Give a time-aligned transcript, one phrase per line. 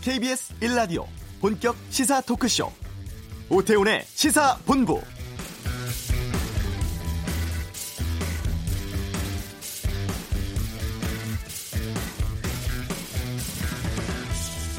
[0.00, 1.04] KBS 1라디오
[1.42, 2.72] 본격 시사 토크쇼.
[3.50, 4.98] 오태훈의 시사본부.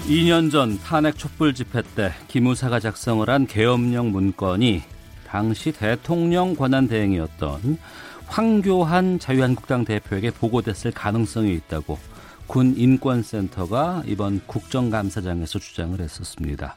[0.08, 4.82] 2년 전 탄핵 촛불 집회 때 기무사가 작성을 한 계엄령 문건이
[5.28, 7.78] 당시 대통령 권한 대행이었던
[8.26, 12.00] 황교안 자유한국당 대표에게 보고됐을 가능성이 있다고
[12.52, 16.76] 군 인권센터가 이번 국정감사장에서 주장을 했었습니다.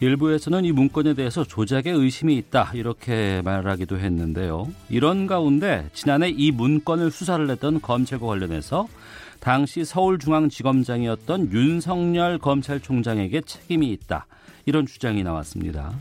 [0.00, 4.66] 일부에서는 이 문건에 대해서 조작의 의심이 있다 이렇게 말하기도 했는데요.
[4.88, 8.88] 이런 가운데 지난해 이 문건을 수사를 했던 검찰과 관련해서
[9.38, 14.26] 당시 서울중앙지검장이었던 윤석열 검찰총장에게 책임이 있다.
[14.66, 15.92] 이런 주장이 나왔습니다.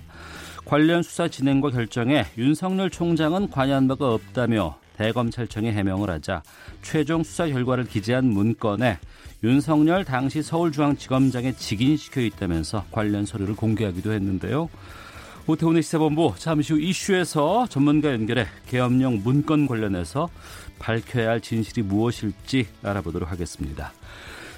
[0.65, 6.43] 관련 수사 진행과 결정에 윤석열 총장은 관여한 바가 없다며 대검찰청에 해명을 하자
[6.81, 8.99] 최종 수사 결과를 기재한 문건에
[9.43, 14.69] 윤석열 당시 서울중앙지검장에 직인시켜 있다면서 관련 서류를 공개하기도 했는데요.
[15.45, 20.29] 오태훈의 시사본부 잠시 후 이슈에서 전문가 연결해 계엄령 문건 관련해서
[20.79, 23.91] 밝혀야 할 진실이 무엇일지 알아보도록 하겠습니다.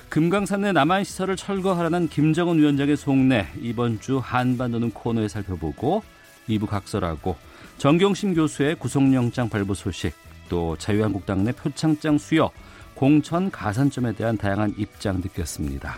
[0.09, 6.03] 금강산 내 남한 시설을 철거하라는 김정은 위원장의 속내 이번 주 한반도는 코너에 살펴보고
[6.47, 7.35] 2부 각설하고
[7.77, 10.13] 정경심 교수의 구속영장 발부 소식
[10.49, 12.51] 또 자유한국당 내 표창장 수여
[12.93, 15.97] 공천 가산점에 대한 다양한 입장 듣겠습니다.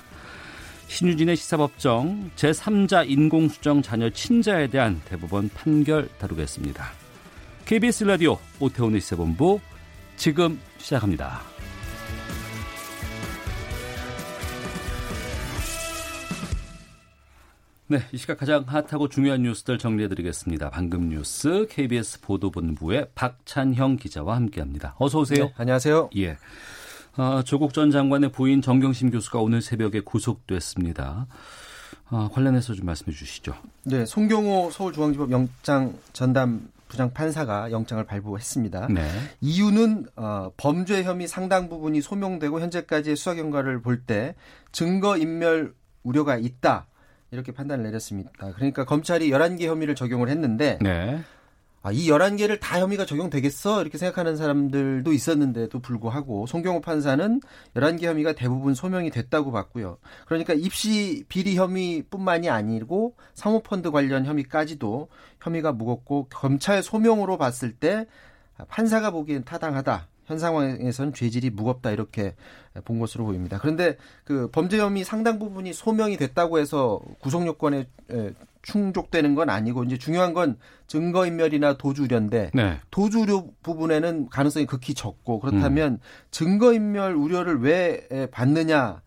[0.88, 6.92] 신유진의 시사법정 제3자 인공수정 자녀 친자에 대한 대법원 판결 다루겠습니다.
[7.66, 9.60] KBS 라디오 오태훈의 시사본부
[10.16, 11.57] 지금 시작합니다.
[17.90, 20.72] 네, 이 시각 가장 핫하고 중요한 뉴스들 정리해드리겠습니다.
[20.72, 24.96] 방금 뉴스 KBS 보도본부의 박찬형 기자와 함께합니다.
[25.00, 25.46] 어서 오세요.
[25.46, 26.10] 네, 안녕하세요.
[26.18, 26.38] 예.
[27.16, 31.28] 어, 조국 전 장관의 부인 정경심 교수가 오늘 새벽에 구속됐습니다.
[32.10, 33.54] 어, 관련해서 좀 말씀해 주시죠.
[33.86, 38.88] 네, 송경호 서울중앙지법 영장 전담 부장 판사가 영장을 발부했습니다.
[38.88, 39.02] 네.
[39.40, 44.36] 이유는 어, 범죄 혐의 상당 부분이 소명되고 현재까지의 수사 결과를 볼 때
[44.74, 45.74] 증거 인멸
[46.04, 46.86] 우려가 있다.
[47.32, 48.32] 이렇게 판단을 내렸습니다.
[48.56, 51.22] 그러니까 검찰이 11개 혐의를 적용을 했는데 네.
[51.84, 53.82] 아, 이 11개를 다 혐의가 적용되겠어?
[53.82, 57.40] 이렇게 생각하는 사람들도 있었는데도 불구하고 송경호 판사는
[57.76, 59.98] 11개 혐의가 대부분 소명이 됐다고 봤고요.
[60.26, 65.08] 그러니까 입시 비리 혐의뿐만이 아니고 사모펀드 관련 혐의까지도
[65.42, 68.06] 혐의가 무겁고 검찰 소명으로 봤을 때
[68.68, 70.08] 판사가 보기엔 타당하다.
[70.28, 72.36] 현 상황에서는 죄질이 무겁다 이렇게
[72.86, 73.58] 본 것으로 보입니다.
[73.60, 77.88] 그런데 그 범죄 혐의 상당 부분이 소명이 됐다고 해서 구속 요건에
[78.62, 82.80] 충족되는 건 아니고 이제 중요한 건 증거 인멸이나 도주우려인데 네.
[82.92, 86.00] 도주우려 부분에는 가능성이 극히 적고 그렇다면 음.
[86.30, 89.02] 증거 인멸 우려를 왜 받느냐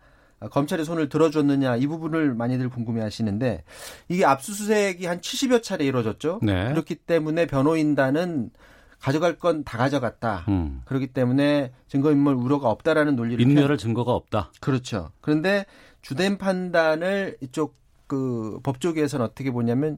[0.51, 3.63] 검찰의 손을 들어줬느냐 이 부분을 많이들 궁금해하시는데
[4.09, 6.41] 이게 압수수색이 한 70여 차례 이루어졌죠.
[6.43, 6.71] 네.
[6.71, 8.51] 그렇기 때문에 변호인단은
[9.01, 10.45] 가져갈 건 다 가져갔다.
[10.49, 10.83] 음.
[10.85, 14.53] 그렇기 때문에 증거인멸 우려가 없다라는 논리를 인멸할 증거가 없다.
[14.61, 15.11] 그렇죠.
[15.21, 15.65] 그런데
[16.03, 19.97] 주된 판단을 이쪽 그 법조계에서는 어떻게 보냐면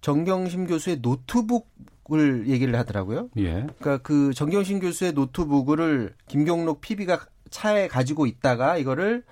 [0.00, 3.28] 정경심 교수의 노트북을 얘기를 하더라고요.
[3.36, 3.52] 예.
[3.52, 9.24] 그러니까 그 정경심 교수의 노트북을 김경록 PB가 차에 가지고 있다가 이거를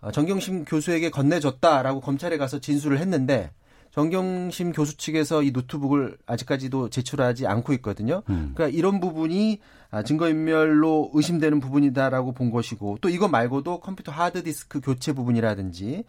[0.00, 3.50] 어, 정경심 교수에게 건네줬다라고 검찰에 가서 진술을 했는데
[3.92, 8.22] 정경심 교수 측에서 이 노트북을 아직까지도 제출하지 않고 있거든요.
[8.30, 8.52] 음.
[8.54, 9.60] 그러니까 이런 부분이
[9.90, 16.04] 아, 증거인멸로 의심되는 부분이다라고 본 것이고 또 이거 말고도 컴퓨터 하드디스크 교체 부분이라든지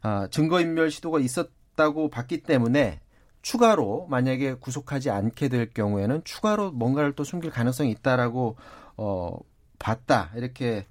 [0.00, 3.00] 아, 증거인멸 시도가 있었다고 봤기 때문에
[3.42, 8.56] 추가로 만약에 구속하지 않게 될 경우에는 추가로 뭔가를 또 숨길 가능성이 있다라고
[8.96, 9.38] 어
[9.78, 10.86] 봤다 이렇게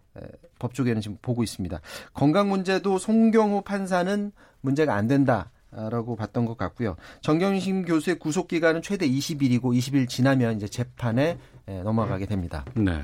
[0.59, 1.81] 법조계는 지금 보고 있습니다.
[2.13, 4.31] 건강 문제도 송경호 판사는
[4.62, 5.51] 문제가 안 된다.
[5.75, 6.96] 라고 봤던 것 같고요.
[7.22, 12.63] 정경심 교수의 구속 기간은 최대 20일이고 20일 지나면 이제 재판에 넘어가게 됩니다.
[12.75, 13.01] 네.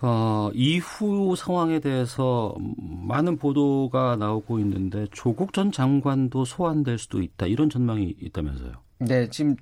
[0.00, 7.68] 어, 이후 상황에 대해서 많은 보도가 나오고 있는데 조국 전 장관도 소환될 수도 있다 이런
[7.68, 8.72] 전망이 있다면서요?
[9.00, 9.56] 네, 지금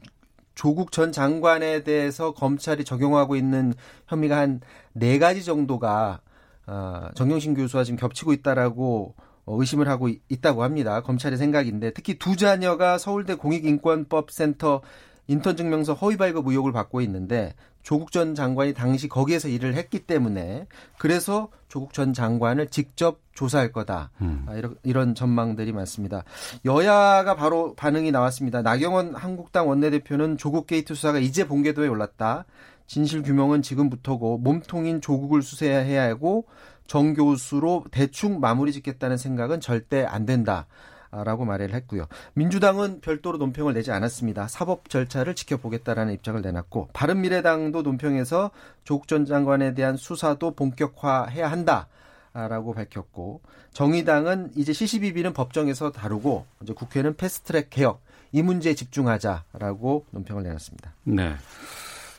[0.55, 3.73] 조국 전 장관에 대해서 검찰이 적용하고 있는
[4.09, 4.61] 혐의가 한
[4.93, 6.21] 네 가지 정도가
[6.67, 11.01] 어, 정경심 교수와 지금 겹치고 있다라고 어, 의심을 하고 있다고 합니다.
[11.03, 14.83] 검찰의 생각인데 특히 두 자녀가 서울대 공익인권법센터
[15.29, 20.67] 인턴 증명서 허위 발급 의혹을 받고 있는데 조국 전 장관이 당시 거기에서 일을 했기 때문에
[20.99, 24.11] 그래서 조국 전 장관을 직접 조사할 거다.
[24.23, 24.45] 음.
[24.49, 26.25] 아, 이런, 이런 전망들이 많습니다.
[26.65, 28.63] 여야가 바로 반응이 나왔습니다.
[28.63, 32.45] 나경원 한국당 원내대표는 조국 게이트 수사가 이제 본궤도에 올랐다.
[32.89, 36.47] 진실 규명은 지금부터고 몸통인 조국을 수사해야 하고
[36.87, 40.67] 정교수로 대충 마무리 짓겠다는 생각은 절대 안 된다.
[41.11, 42.07] 라고 말을 했고요.
[42.35, 44.49] 민주당은 별도로 논평을 내지 않았습니다.
[44.49, 48.51] 사법 절차를 지켜보겠다라는 입장을 내놨고 바른미래당도 논평에서
[48.85, 51.89] 조국 전 장관에 대한 수사도 본격화해야 한다.
[52.35, 53.41] 라고 밝혔고
[53.73, 60.93] 정의당은 이제 CCBB는 법정에서 다루고 이제 국회는 패스트트랙 개혁 이 문제에 집중하자라고 논평을 내놨습니다.
[61.05, 61.35] 네.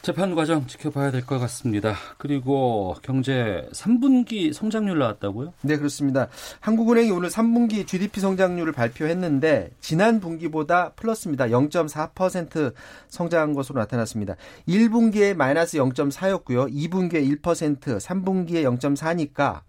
[0.02, 1.96] 재판 과정 지켜봐야 될 것 같습니다.
[2.18, 5.54] 그리고 경제 3분기 성장률 나왔다고요?
[5.64, 6.30] 네, 그렇습니다.
[6.62, 11.48] 한국은행이 오늘 3분기 GDP 성장률을 발표했는데 지난 분기보다 플러스입니다.
[11.48, 12.74] 0.4%
[13.10, 14.36] 성장한 것으로 나타났습니다.
[14.70, 16.72] 1분기에 마이너스 0.4였고요.
[16.74, 19.62] 2분기에 1%, 3분기에 0.4니까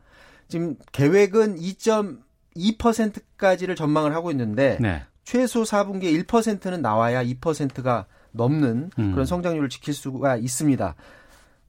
[0.47, 5.03] 지금 계획은 2.2%까지를 전망을 하고 있는데 네.
[5.25, 9.13] 최소 4분기에 1%는 나와야 2%가 넘는 음.
[9.13, 10.95] 그런 성장률을 지킬 수가 있습니다.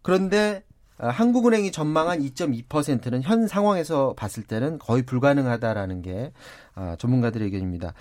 [0.02, 0.64] 그런데
[1.02, 6.34] 아, 한국은행이 전망한 2.2%는 현 상황에서 봤을 때는 거의 불가능하다라는 게
[6.76, 7.94] 아, 전문가들의 의견입니다.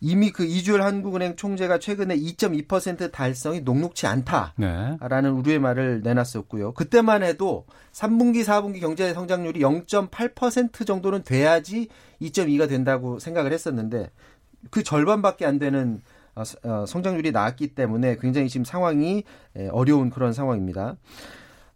[0.00, 5.28] 이미 그 이주열 한국은행 총재가 최근에 2.2% 달성이 녹록치 않다라는 네.
[5.28, 6.72] 우려의 말을 내놨었고요.
[6.72, 11.88] 그때만 해도 3분기, 4분기 경제 성장률이 0.8% 정도는 돼야지
[12.22, 14.10] 2.2가 된다고 생각을 했었는데
[14.70, 16.00] 그 절반밖에 안 되는
[16.86, 19.24] 성장률이 나왔기 때문에 굉장히 지금 상황이
[19.72, 20.96] 어려운 그런 상황입니다.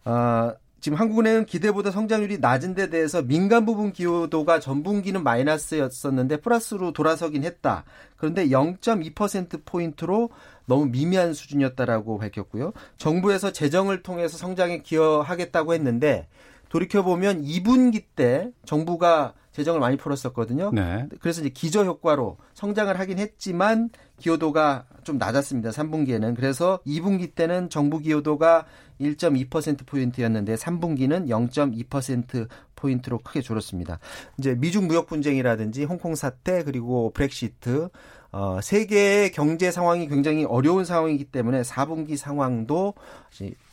[0.05, 7.45] 아, 지금 한국은행은 기대보다 성장률이 낮은 데 대해서 민간 부분 기여도가 전분기는 마이너스였었는데 플러스로 돌아서긴
[7.45, 7.85] 했다.
[8.17, 10.31] 그런데 0.2%포인트로
[10.65, 12.73] 너무 미미한 수준이었다라고 밝혔고요.
[12.97, 16.29] 정부에서 재정을 통해서 성장에 기여하겠다고 했는데
[16.71, 20.71] 돌이켜보면 2분기 때 정부가 재정을 많이 풀었었거든요.
[20.73, 21.07] 네.
[21.21, 25.71] 그래서 이제 기저 효과로 성장을 하긴 했지만 기여도가 좀 낮았습니다.
[25.71, 26.37] 3분기에는.
[26.37, 28.65] 그래서 2분기 때는 정부 기여도가
[29.01, 33.99] 1.2% 포인트였는데 3분기는 0.2% 포인트로 크게 줄었습니다.
[34.39, 37.89] 이제 미중 무역 분쟁이라든지 홍콩 사태 그리고 브렉시트
[38.33, 42.95] 어, 세계의 경제 상황이 굉장히 어려운 상황이기 때문에 4분기 상황도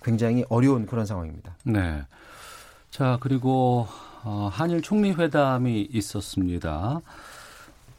[0.03, 1.55] 굉장히 어려운 그런 상황입니다.
[1.63, 2.01] 네.
[2.89, 3.87] 자, 그리고
[4.23, 7.01] 어, 한일 총리 회담이 있었습니다.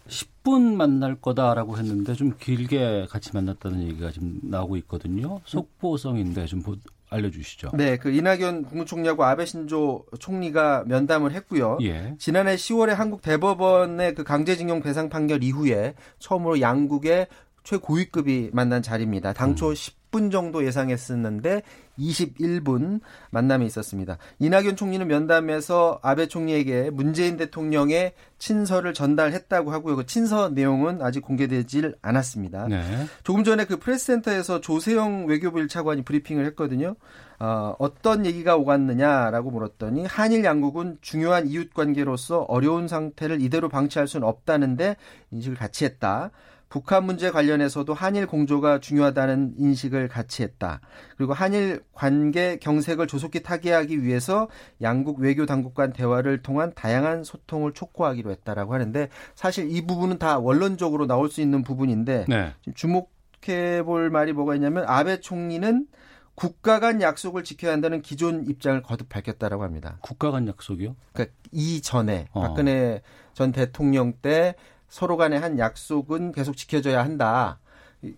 [0.09, 5.41] 10분 만날 거다라고 했는데 좀 길게 같이 만났다는 얘기가 지금 나오고 있거든요.
[5.45, 6.63] 속보성인데 좀
[7.11, 7.71] 알려주시죠.
[7.75, 11.79] 네, 그 이낙연 국무총리하고 아베 신조 총리가 면담을 했고요.
[11.83, 12.15] 예.
[12.19, 17.29] 지난해 10월에 한국 대법원의 그 강제징용 배상 판결 이후에 처음으로 양국의
[17.65, 19.33] 최고위급이 만난 자리입니다.
[19.33, 19.75] 당초 음.
[20.11, 21.63] 10분 정도 예상했었는데
[21.99, 23.01] 21분
[23.31, 24.19] 만남이 있었습니다.
[24.39, 29.97] 이낙연 총리는 면담에서 아베 총리에게 문재인 대통령의 친서를 전달했다고 하고요.
[29.97, 32.69] 그 친서 내용은 아직 공개되질 않았습니다.
[32.69, 33.07] 네.
[33.25, 36.95] 조금 전에 그 프레스센터에서 조세영 외교부 1차관이 브리핑을 했거든요.
[37.41, 44.27] 어, 어떤 얘기가 오갔느냐라고 물었더니 한일 양국은 중요한 이웃 관계로서 어려운 상태를 이대로 방치할 수는
[44.27, 44.97] 없다는데
[45.31, 46.31] 인식을 같이 했다.
[46.69, 50.81] 북한 문제 관련해서도 한일 공조가 중요하다는 인식을 같이 했다.
[51.17, 54.49] 그리고 한일 관계 경색을 조속히 타개하기 위해서
[54.83, 60.39] 양국 외교 당국 간 대화를 통한 다양한 소통을 촉구하기로 했다라고 하는데 사실 이 부분은 다
[60.39, 62.55] 원론적으로 나올 수 있는 부분인데 네.
[62.75, 65.87] 주목해 볼 말이 뭐가 있냐면 아베 총리는
[66.35, 69.99] 국가 간 약속을 지켜야 한다는 기존 입장을 거듭 밝혔다라고 합니다.
[70.03, 70.95] 국가 간 약속이요?
[71.13, 72.43] 그러니까 이전에 어.
[72.43, 74.55] 박근혜 전 대통령 때
[74.89, 77.59] 서로 간의 한 약속은 계속 지켜져야 한다.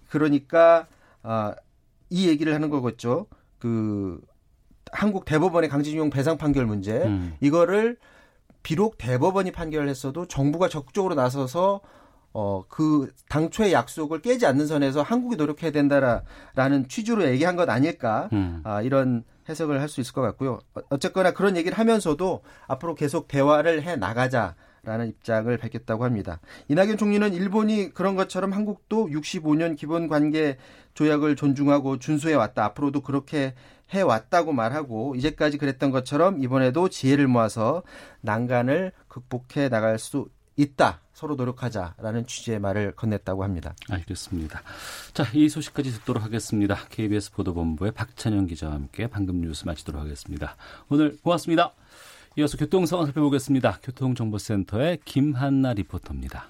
[0.09, 0.87] 그러니까
[1.23, 1.55] 아,
[2.11, 3.27] 이 얘기를 하는 거겠죠.
[3.59, 4.21] 그
[4.93, 7.35] 한국 대법원의 강제징용 배상 판결 문제 음.
[7.41, 7.97] 이거를
[8.63, 11.81] 비록 대법원이 판결을 했어도 정부가 적극적으로 나서서
[12.33, 18.61] 어, 그, 당초의 약속을 깨지 않는 선에서 한국이 노력해야 된다라는 취지로 얘기한 것 아닐까, 음.
[18.63, 20.61] 아, 이런 해석을 할 수 있을 것 같고요.
[20.75, 24.55] 어, 어쨌거나 그런 얘기를 하면서도 앞으로 계속 대화를 해 나가자.
[24.83, 26.41] 라는 입장을 밝혔다고 합니다.
[26.69, 30.57] 이낙연 총리는 일본이 그런 것처럼 한국도 65년 기본 관계
[30.95, 32.65] 조약을 존중하고 준수해 왔다.
[32.65, 33.55] 앞으로도 그렇게
[33.93, 37.83] 해 왔다고 말하고 이제까지 그랬던 것처럼 이번에도 지혜를 모아서
[38.21, 41.01] 난간을 극복해 나갈 수 있다.
[41.13, 43.75] 서로 노력하자라는 취지의 말을 건넸다고 합니다.
[43.91, 44.63] 알겠습니다.
[45.13, 46.77] 자, 이 소식까지 듣도록 하겠습니다.
[46.89, 50.57] KBS 보도본부의 박찬영 기자와 함께 방금 뉴스 마치도록 하겠습니다.
[50.89, 51.73] 오늘 고맙습니다.
[52.41, 53.81] 이어서 교통 상황 살펴보겠습니다.
[53.83, 56.49] 교통정보센터의 김한나 리포터입니다.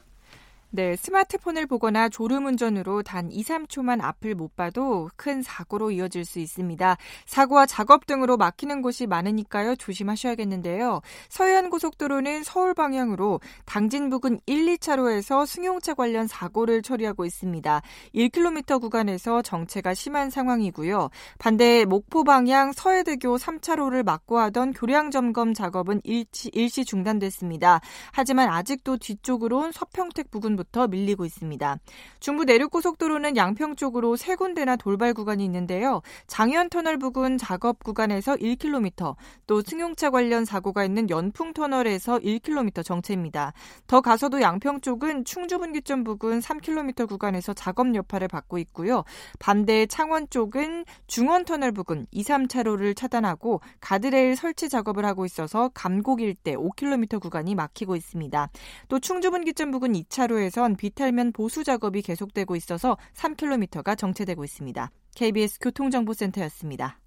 [0.72, 6.96] 네, 스마트폰을 보거나 졸음운전으로 단 2, 3초만 앞을 못 봐도 큰 사고로 이어질 수 있습니다.
[7.26, 9.74] 사고와 작업 등으로 막히는 곳이 많으니까요.
[9.74, 11.00] 조심하셔야겠는데요.
[11.28, 17.82] 서해안 고속도로는 서울 방향으로 당진 부근 1, 2차로에서 승용차 관련 사고를 처리하고 있습니다.
[18.14, 21.10] 1km 구간에서 정체가 심한 상황이고요.
[21.40, 27.80] 반대 목포 방향 서해대교 3차로를 막고 하던 교량 점검 작업은 일시, 일시 중단됐습니다.
[28.12, 31.78] 하지만 아직도 뒤쪽으로 서평택 부근 부터 밀리고 있습니다.
[32.20, 36.02] 중부 내륙고속도로는 양평 쪽으로 세 군데나 돌발 구간이 있는데요.
[36.26, 43.54] 장현 터널 부근 작업 구간에서 1km, 또 승용차 관련 사고가 있는 연풍 터널에서 1km 정체입니다.
[43.86, 49.04] 더 가서도 양평 쪽은 충주 분기점 부근 3km 구간에서 작업 여파를 받고 있고요.
[49.38, 56.20] 반대 창원 쪽은 중원 터널 부근 2, 3차로를 차단하고 가드레일 설치 작업을 하고 있어서 감곡
[56.20, 58.50] 일대 5km 구간이 막히고 있습니다.
[58.88, 64.90] 또 충주 분기점 부근 2차로에 지역에선 비탈면 보수 작업이 계속되고 있어서 3km가 정체되고 있습니다.
[65.14, 66.98] KBS 교통정보센터였습니다.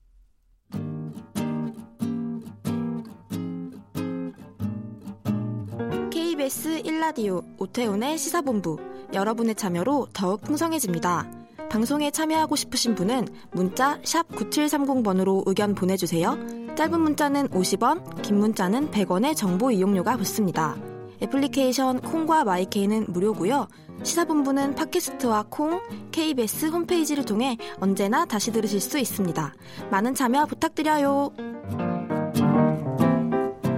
[6.09, 8.77] KBS 1라디오 오태훈의 시사본부
[9.13, 11.29] 여러분의 참여로 더욱 풍성해집니다.
[11.69, 16.37] 방송에 참여하고 싶으신 분은 문자 9730번으로 의견 보내주세요.
[16.75, 20.92] 짧은 문자는 50원, 긴 문자는 100원의 정보 이용료가 붙습니다.
[21.23, 23.67] 애플리케이션 콩과 마이케이는 무료고요.
[24.03, 29.53] 시사본부는 팟캐스트와 콩, KBS 홈페이지를 통해 언제나 다시 들으실 수 있습니다.
[29.89, 31.31] 많은 참여 부탁드려요.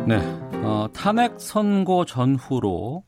[0.07, 0.17] 네,
[0.63, 3.03] 어, 탄핵 선고 전후로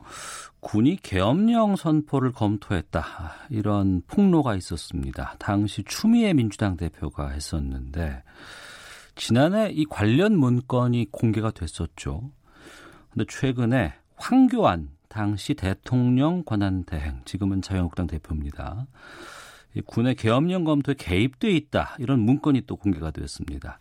[0.60, 3.04] 군이 계엄령 선포를 검토했다.
[3.50, 5.34] 이런 폭로가 있었습니다.
[5.38, 8.22] 당시 추미애 민주당 대표가 했었는데
[9.16, 12.30] 지난해 이 관련 문건이 공개가 됐었죠.
[13.10, 18.86] 근데 최근에 황교안 당시 대통령 권한 대행, 지금은 자유한국당 대표입니다.
[19.86, 23.80] 군의 계엄령 검토에 개입돼 있다 이런 문건이 또 공개가 되었습니다.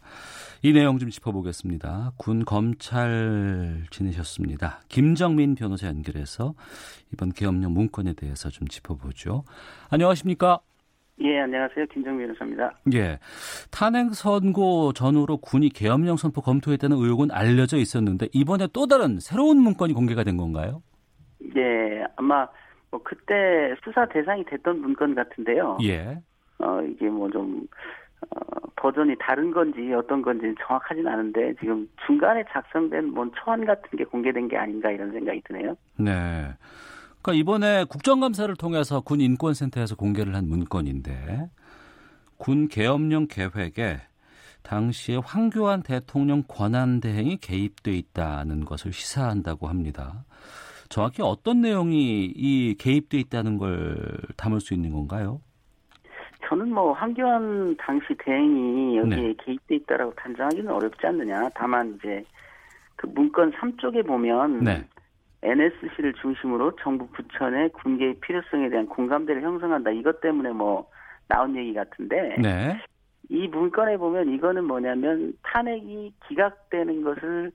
[0.62, 2.14] 이 내용 좀 짚어보겠습니다.
[2.18, 4.82] 군 검찰 지내셨습니다.
[4.90, 6.54] 김정민 변호사 연결해서
[7.14, 9.44] 이번 계엄령 문건에 대해서 좀 짚어보죠.
[9.90, 10.60] 안녕하십니까?
[11.20, 11.86] 예, 안녕하세요.
[11.88, 12.74] 김정민 변호사입니다.
[12.94, 13.18] 예.
[13.72, 19.94] 탄핵 선고 전후로 군이 계엄령 선포 검토했다는 의혹은 알려져 있었는데 이번에 또 다른 새로운 문건이
[19.94, 20.84] 공개가 된 건가요?
[21.56, 22.48] 예, 아마
[22.92, 25.80] 뭐 그때 수사 대상이 됐던 문건 같은데요.
[25.84, 26.20] 예.
[26.60, 27.68] 어, 이게 뭐좀
[28.30, 28.40] 어,
[28.76, 34.48] 버전이 다른 건지 어떤 건지는 정확하진 않은데 지금 중간에 작성된 뭔 초안 같은 게 공개된
[34.48, 35.76] 게 아닌가 이런 생각이 드네요.
[35.98, 36.54] 네.
[37.28, 41.50] 그러니까 이번에 국정감사를 통해서 군 인권센터에서 공개를 한 문건인데
[42.38, 43.98] 군 계엄령 계획에
[44.64, 50.24] 당시에 황교안 대통령 권한 대행이 개입돼 있다는 것을 시사한다고 합니다.
[50.88, 53.98] 정확히 어떤 내용이 이 개입돼 있다는 걸
[54.38, 55.42] 담을 수 있는 건가요?
[56.48, 59.36] 저는 뭐 황교안 당시 대행이 여기에 네.
[59.44, 61.50] 개입돼 있다라고 단정하기는 어렵지 않느냐.
[61.56, 62.24] 다만 이제
[62.96, 64.88] 그 문건 3쪽에 보면 네.
[65.44, 69.92] NSC를 중심으로 정부 부천의 군계의 필요성에 대한 공감대를 형성한다.
[69.92, 70.90] 이것 때문에 뭐
[71.28, 72.80] 나온 얘기 같은데 네.
[73.30, 77.52] 이 문건에 보면 이거는 뭐냐면 탄핵이 기각되는 것을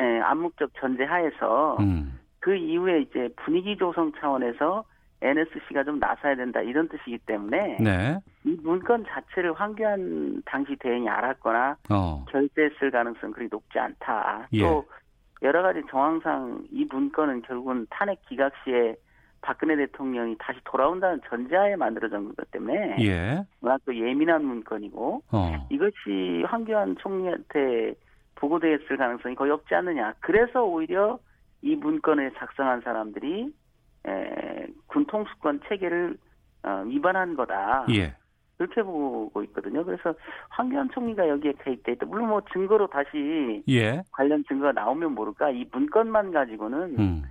[0.00, 2.18] 에, 암묵적 전제하에서 음.
[2.40, 4.84] 그 이후에 이제 분위기 조성 차원에서
[5.22, 8.18] NSC가 좀 나서야 된다 이런 뜻이기 때문에 네.
[8.44, 12.24] 이 문건 자체를 황교안 당시 대행이 알았거나 어.
[12.30, 14.48] 결제했을 가능성 그리 높지 않다.
[14.54, 14.60] 예.
[14.60, 14.86] 또
[15.42, 18.96] 여러 가지 정황상 이 문건은 결국은 탄핵 기각 시에
[19.42, 23.42] 박근혜 대통령이 다시 돌아온다는 전제하에 만들어진 것 때문에 예.
[23.60, 25.66] 워낙 또 예민한 문건이고 어.
[25.70, 27.94] 이것이 황교안 총리한테
[28.34, 30.14] 보고되었을 가능성이 거의 없지 않느냐.
[30.20, 31.18] 그래서 오히려
[31.62, 33.52] 이 문건을 작성한 사람들이
[34.06, 36.16] 에, 군 통수권 체계를
[36.62, 37.86] 어, 위반한 거다.
[37.94, 38.14] 예.
[38.60, 39.82] 그렇게 보고 있거든요.
[39.82, 40.14] 그래서
[40.50, 42.04] 황교안 총리가 여기에 개입돼 있다.
[42.04, 44.02] 물론 뭐 증거로 다시 예.
[44.12, 45.48] 관련 증거가 나오면 모를까.
[45.48, 47.22] 이 문건만 가지고는 음.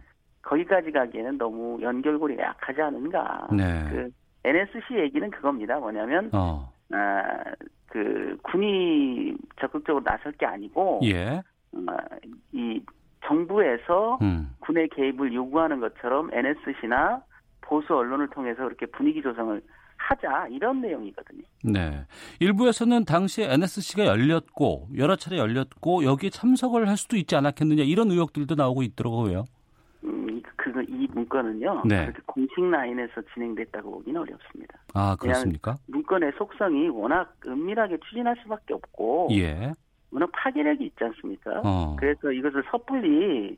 [0.41, 3.47] 거기까지 가기에는 너무 연결고리가 약하지 않은가.
[3.51, 3.85] 네.
[3.91, 4.09] 그
[4.43, 5.77] NSC 얘기는 그겁니다.
[5.77, 6.73] 뭐냐면 어.
[6.91, 7.43] 아,
[7.85, 11.43] 그 군이 적극적으로 나설 게 아니고 예.
[11.87, 11.97] 아,
[12.53, 12.83] 이
[13.23, 14.49] 정부에서 음.
[14.61, 17.21] 군의 개입을 요구하는 것처럼 NSC나
[17.61, 19.61] 보수 언론을 통해서 그렇게 분위기 조성을
[19.99, 21.43] 하자 이런 내용이거든요.
[21.63, 22.05] 네.
[22.39, 28.55] 일부에서는 당시에 NSC가 열렸고 여러 차례 열렸고 여기에 참석을 할 수도 있지 않았겠느냐 이런 의혹들도
[28.55, 29.45] 나오고 있더라고요.
[30.03, 31.83] 음, 그, 이 문건은요.
[31.85, 32.11] 네.
[32.25, 34.79] 공식 라인에서 진행됐다고 보기는 어렵습니다.
[34.93, 35.75] 아, 그렇습니까?
[35.87, 39.73] 문건의 속성이 워낙 은밀하게 추진할 수밖에 없고, 예.
[40.11, 41.61] 워낙 파괴력이 있지 않습니까?
[41.63, 41.95] 어.
[41.99, 43.57] 그래서 이것을 섣불리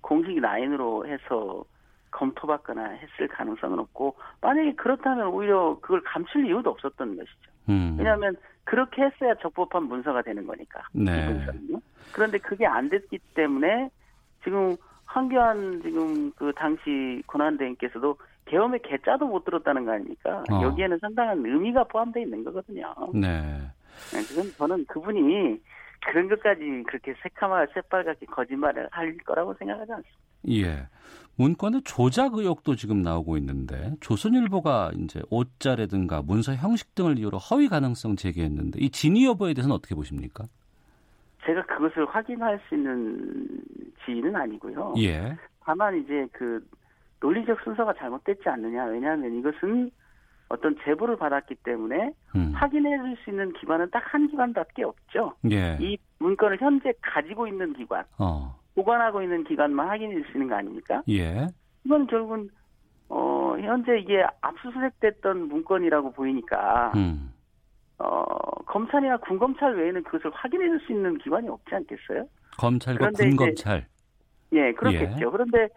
[0.00, 1.64] 공식 라인으로 해서
[2.12, 7.52] 검토받거나 했을 가능성은 없고 만약에 그렇다면 오히려 그걸 감출 이유도 없었던 것이죠.
[7.68, 7.96] 음.
[7.98, 10.82] 왜냐하면 그렇게 했어야 적법한 문서가 되는 거니까.
[10.92, 11.26] 네.
[11.26, 11.80] 문서는요.
[12.12, 13.90] 그런데 그게 안 됐기 때문에
[14.44, 14.76] 지금
[15.06, 18.16] 황교안 지금 그 당시 권한대행께서도
[18.46, 20.42] 계엄의 개짜도 못 들었다는 거 아닙니까?
[20.50, 20.62] 어.
[20.62, 22.94] 여기에는 상당한 의미가 포함되어 있는 거거든요.
[23.14, 23.60] 네.
[24.12, 24.22] 네.
[24.28, 25.60] 그건 저는 그분이
[26.06, 30.31] 그런 것까지 그렇게 새카맣게 새빨갛게 거짓말을 할 거라고 생각하지 않습니다.
[30.50, 30.86] 예.
[31.36, 38.16] 문건의 조작 의혹도 지금 나오고 있는데 조선일보가 이제 옷자라든가 문서 형식 등을 이유로 허위 가능성
[38.16, 40.44] 제기했는데 이 진위 여부에 대해서는 어떻게 보십니까?
[41.44, 43.48] 제가 그것을 확인할 수 있는
[44.04, 44.94] 지인은 아니고요.
[44.98, 45.36] 예.
[45.64, 46.64] 다만 이제 그
[47.20, 48.84] 논리적 순서가 잘못됐지 않느냐.
[48.84, 49.90] 왜냐하면 이것은
[50.48, 52.52] 어떤 제보를 받았기 때문에 음.
[52.54, 55.34] 확인해 줄 수 있는 기관은 딱 한 기관밖에 없죠.
[55.50, 55.78] 예.
[55.80, 58.54] 이 문건을 현재 가지고 있는 기관, 어.
[58.74, 61.02] 보관하고 있는 기관만 확인해 주시는 거 아닙니까?
[61.08, 61.46] 예.
[61.84, 62.48] 이건 결국은
[63.08, 67.32] 어 현재 이게 압수수색됐던 문건이라고 보이니까 음.
[67.98, 68.24] 어
[68.66, 72.26] 검찰이나 군검찰 외에는 그것을 확인해 줄 수 있는 기관이 없지 않겠어요?
[72.58, 73.86] 검찰과 군검찰.
[74.52, 75.18] 예, 그렇겠죠.
[75.20, 75.30] 예.
[75.30, 75.68] 그런데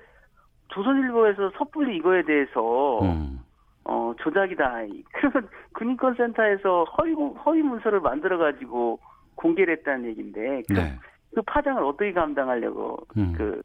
[0.70, 3.40] 조선일보에서 섣불리 이거에 대해서 음.
[3.86, 4.82] 어, 조작이다.
[5.14, 9.00] 그러면 군인권센터에서 허위, 허위 문서를 만들어 가지고
[9.36, 10.98] 공개를 했다는 얘기인데, 그, 네.
[11.36, 13.34] 그 파장을 어떻게 감당하려고, 음.
[13.38, 13.62] 그,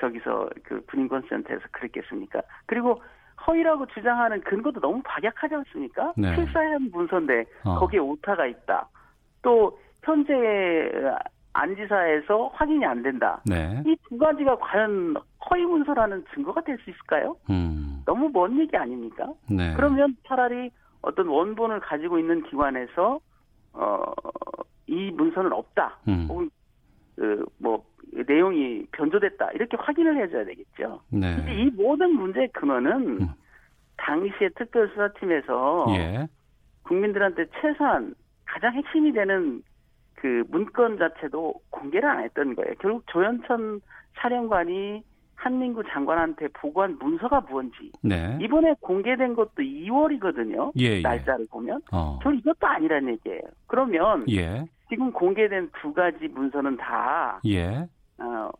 [0.00, 2.42] 저기서 그 군인권센터에서 그랬겠습니까?
[2.66, 3.00] 그리고
[3.46, 6.12] 허위라고 주장하는 근거도 너무 박약하지 않습니까?
[6.16, 6.34] 네.
[6.34, 7.76] 필사한 문서인데, 어.
[7.78, 8.88] 거기에 오타가 있다.
[9.42, 10.32] 또, 현재
[11.52, 13.40] 안지사에서 확인이 안 된다.
[13.46, 13.80] 네.
[13.86, 15.14] 이두 가지가 과연
[15.48, 17.36] 허위 문서라는 증거가 될 수 있을까요?
[17.50, 18.02] 음.
[18.04, 19.28] 너무 먼 얘기 아닙니까?
[19.48, 19.72] 네.
[19.76, 23.20] 그러면 차라리 어떤 원본을 가지고 있는 기관에서
[23.74, 24.12] 어
[24.88, 25.96] 이 문서는 없다.
[26.08, 26.26] 음.
[26.28, 26.50] 혹은
[27.22, 27.84] 그뭐
[28.26, 31.00] 내용이 변조됐다 이렇게 확인을 해줘야 되겠죠.
[31.10, 31.36] 네.
[31.36, 33.28] 근데 이 모든 문제의 근원은 음.
[33.96, 36.28] 당시에 특별수사팀에서 예.
[36.82, 38.14] 국민들한테 최소한
[38.44, 39.62] 가장 핵심이 되는
[40.16, 42.74] 그 문건 자체도 공개를 안 했던 거예요.
[42.80, 43.80] 결국 조현천
[44.16, 45.02] 사령관이
[45.36, 48.38] 한민구 장관한테 보고한 문서가 무언지 네.
[48.40, 50.72] 이번에 공개된 것도 2월이거든요.
[50.78, 51.00] 예, 예.
[51.00, 52.18] 날짜를 보면 어.
[52.22, 53.40] 저 이것도 아니란 얘기예요.
[53.66, 54.64] 그러면 예.
[54.92, 57.88] 지금 공개된 두 가지 문서는 다 예.
[58.18, 58.50] 어,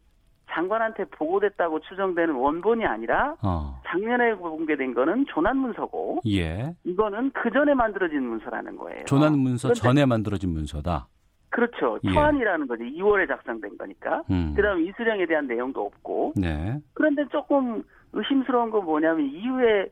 [0.51, 3.79] 장관한테 보고됐다고 추정되는 원본이 아니라 어.
[3.87, 6.75] 작년에 공개된 거는 조난 문서고 예.
[6.85, 9.05] 이거는 그 전에 만들어진 문서라는 거예요.
[9.05, 11.07] 조난 문서 전에 만들어진 문서다.
[11.51, 11.99] 그렇죠.
[12.03, 12.11] 예.
[12.11, 12.85] 초안이라는 거지.
[12.85, 14.23] 2월에 작성된 거니까.
[14.31, 14.55] 음.
[14.57, 16.33] 그다음에 이수령에 대한 내용도 없고.
[16.37, 16.79] 네.
[16.95, 17.83] 그런데 조금
[18.15, 19.91] 의심스러운 건 뭐냐면 이후에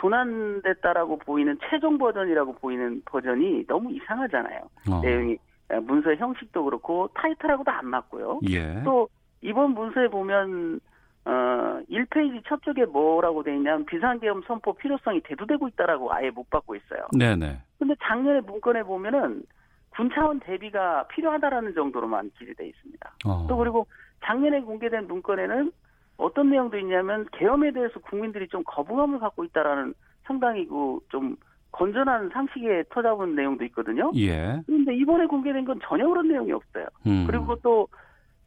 [0.00, 4.60] 조난됐다라고 보이는 최종 버전이라고 보이는 버전이 너무 이상하잖아요.
[4.90, 5.00] 어.
[5.02, 5.36] 내용이
[5.68, 8.40] 문서의 형식도 그렇고 타이틀하고도 안 맞고요.
[8.50, 8.82] 예.
[8.84, 9.08] 또
[9.40, 10.80] 이번 문서에 보면
[11.24, 16.76] 어 1페이지 첫 쪽에 뭐라고 돼 있냐면 비상계엄 선포 필요성이 대두되고 있다라고 아예 못 받고
[16.76, 17.06] 있어요.
[17.16, 17.58] 네네.
[17.78, 19.42] 근데 작년에 문건에 보면은
[19.90, 23.14] 군 차원 대비가 필요하다라는 정도로만 기재되어 있습니다.
[23.26, 23.46] 어.
[23.48, 23.86] 또 그리고
[24.24, 25.72] 작년에 공개된 문건에는
[26.18, 31.36] 어떤 내용도 있냐면 계엄에 대해서 국민들이 좀 거부감을 갖고 있다라는 상당히 그좀
[31.76, 34.10] 건전한 상식에 터잡은 내용도 있거든요.
[34.16, 34.62] 예.
[34.66, 36.86] 그런데 이번에 공개된 건 전혀 그런 내용이 없어요.
[37.06, 37.26] 음.
[37.26, 37.86] 그리고 또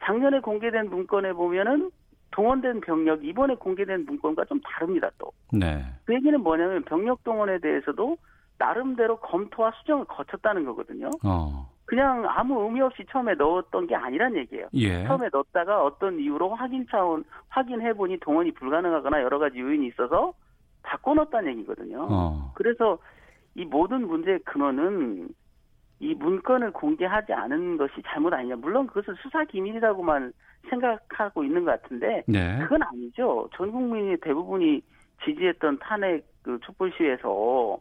[0.04, 1.92] 작년에 공개된 문건에 보면은
[2.32, 5.32] 동원된 병력 이번에 공개된 문건과 좀 다릅니다 또.
[5.54, 5.84] 네.
[6.06, 8.18] 그 얘기는 뭐냐면 병력 동원에 대해서도
[8.58, 11.12] 나름대로 검토와 수정을 거쳤다는 거거든요.
[11.24, 11.70] 어.
[11.86, 14.68] 그냥 아무 의미 없이 처음에 넣었던 게 아니란 얘기예요.
[14.74, 15.06] 예.
[15.06, 20.34] 처음에 넣었다가 어떤 이유로 확인 차원 확인해 보니 동원이 불가능하거나 여러 가지 요인이 있어서
[20.82, 22.08] 바꿔 넣었다는 얘기거든요.
[22.10, 22.52] 어.
[22.56, 22.98] 그래서
[23.56, 25.30] 이 모든 문제의 근원은
[26.00, 28.56] 이 문건을 공개하지 않은 것이 잘못 아니냐.
[28.56, 30.32] 물론 그것은 수사 기밀이라고만
[30.70, 32.60] 생각하고 있는 것 같은데 네.
[32.60, 33.50] 그건 아니죠.
[33.56, 34.82] 전 국민이 대부분이
[35.26, 37.78] 지지했던 탄핵 그 촛불 시위에서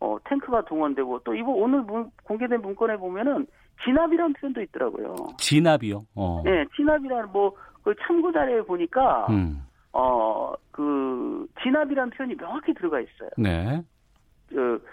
[0.00, 3.46] 어, 탱크가 동원되고 또 이번 오늘 문, 공개된 문건에 보면은
[3.84, 5.14] 진압이라는 표현도 있더라고요.
[5.38, 6.04] 진압이요?
[6.14, 6.42] 어.
[6.44, 9.62] 네, 진압이라는 뭐그 참고 자료에 보니까 음.
[9.92, 13.30] 어그 진압이라는 표현이 명확히 들어가 있어요.
[13.38, 13.82] 네.
[14.48, 14.84] 그,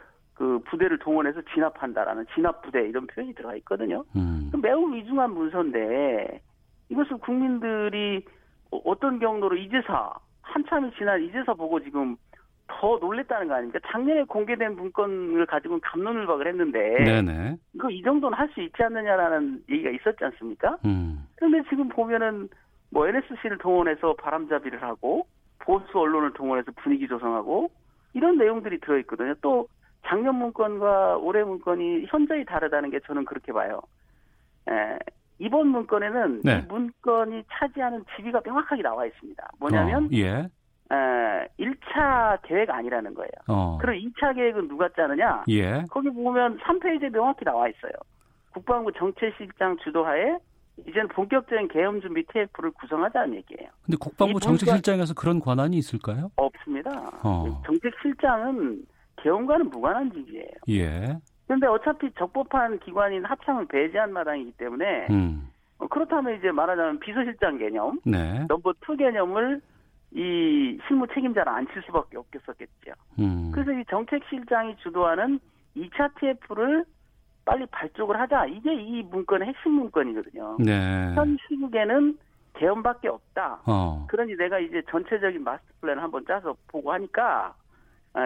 [0.41, 4.03] 그 부대를 동원해서 진압한다라는 진압 부대 이런 표현이 들어가 있거든요.
[4.15, 4.51] 음.
[4.59, 6.41] 매우 위중한 문서인데
[6.89, 8.25] 이것을 국민들이
[8.71, 12.15] 어, 어떤 경로로 이제사 한참이 지난 이제사 보고 지금
[12.67, 13.77] 더 놀랬다는 거 아닙니까?
[13.91, 17.57] 작년에 공개된 문건을 가지고는 감론을박을 했는데 네네.
[17.75, 20.79] 이거 이 정도는 할 수 있지 않느냐라는 얘기가 있었지 않습니까?
[20.85, 21.27] 음.
[21.35, 22.49] 그런데 지금 보면은
[22.89, 25.27] 뭐 NSC를 동원해서 바람잡이를 하고
[25.59, 27.69] 보수 언론을 동원해서 분위기 조성하고
[28.13, 29.35] 이런 내용들이 들어 있거든요.
[29.43, 29.67] 또
[30.05, 33.81] 작년 문건과 올해 문건이 현저히 다르다는 게 저는 그렇게 봐요.
[34.69, 34.97] 에,
[35.39, 36.59] 이번 문건에는 네.
[36.59, 39.49] 이 문건이 차지하는 지위가 명확하게 나와 있습니다.
[39.59, 40.27] 뭐냐면 어, 예.
[40.91, 43.31] 에, 1차 계획 아니라는 거예요.
[43.47, 43.77] 어.
[43.79, 45.43] 그럼 2차 계획은 누가 짜느냐?
[45.49, 45.83] 예.
[45.89, 47.93] 거기 보면 3페이지에 명확히 나와 있어요.
[48.53, 50.37] 국방부 정책실장 주도하에
[50.87, 53.69] 이제는 본격적인 계엄 준비 TF를 구성하자는 얘기예요.
[53.85, 56.31] 근데 국방부 정책실장에서 그런 권한이 있을까요?
[56.35, 56.91] 없습니다.
[57.23, 57.61] 어.
[57.65, 58.83] 정책실장은
[59.21, 60.47] 계엄과는 무관한 직위예요.
[60.69, 61.17] 예.
[61.47, 65.49] 그런데 어차피 적법한 기관인 합참을 배제한 마당이기 때문에 음.
[65.79, 68.45] 어, 그렇다면 이제 말하자면 비서실장 개념, 네.
[68.47, 69.61] number two 개념을
[70.13, 72.91] 이 실무 책임자를 앉힐 수밖에 없겠었겠죠.
[73.19, 73.51] 음.
[73.53, 75.39] 그래서 이 정책실장이 주도하는
[75.75, 76.85] 2차 TF를
[77.45, 78.45] 빨리 발족을 하자.
[78.45, 80.57] 이게 이 문건의 핵심 문건이거든요.
[80.59, 81.13] 네.
[81.15, 82.17] 현 시국에는
[82.55, 83.61] 개헌밖에 없다.
[83.65, 84.05] 어.
[84.09, 87.60] 그러니 내가 이제 전체적인 마스터 플랜을 한번 짜서 보고 하니까 어,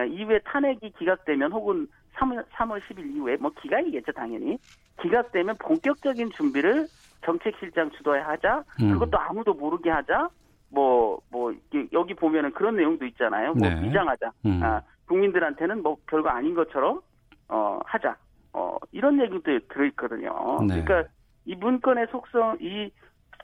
[0.10, 4.58] 이후에 탄핵이 기각되면 혹은 3월, 3월 10일 이후에 뭐 기각이겠죠 당연히
[5.02, 6.88] 기각되면 본격적인 준비를
[7.26, 8.64] 정책실장 주도에 하자.
[8.82, 8.94] 음.
[8.94, 10.30] 그것도 아무도 모르게 하자.
[10.70, 11.54] 뭐, 뭐,
[11.94, 13.54] 여기 보면은 그런 내용도 있잖아요.
[13.54, 13.82] 뭐, 네.
[13.82, 14.32] 위장하자.
[14.46, 14.62] 음.
[14.64, 17.02] 아, 국민들한테는 뭐 별거 아닌 것처럼,
[17.50, 18.16] 어, 하자.
[18.54, 20.60] 어, 이런 얘기도 들어있거든요.
[20.68, 20.82] 네.
[20.82, 21.10] 그러니까
[21.46, 22.92] 이 문건의 속성, 이,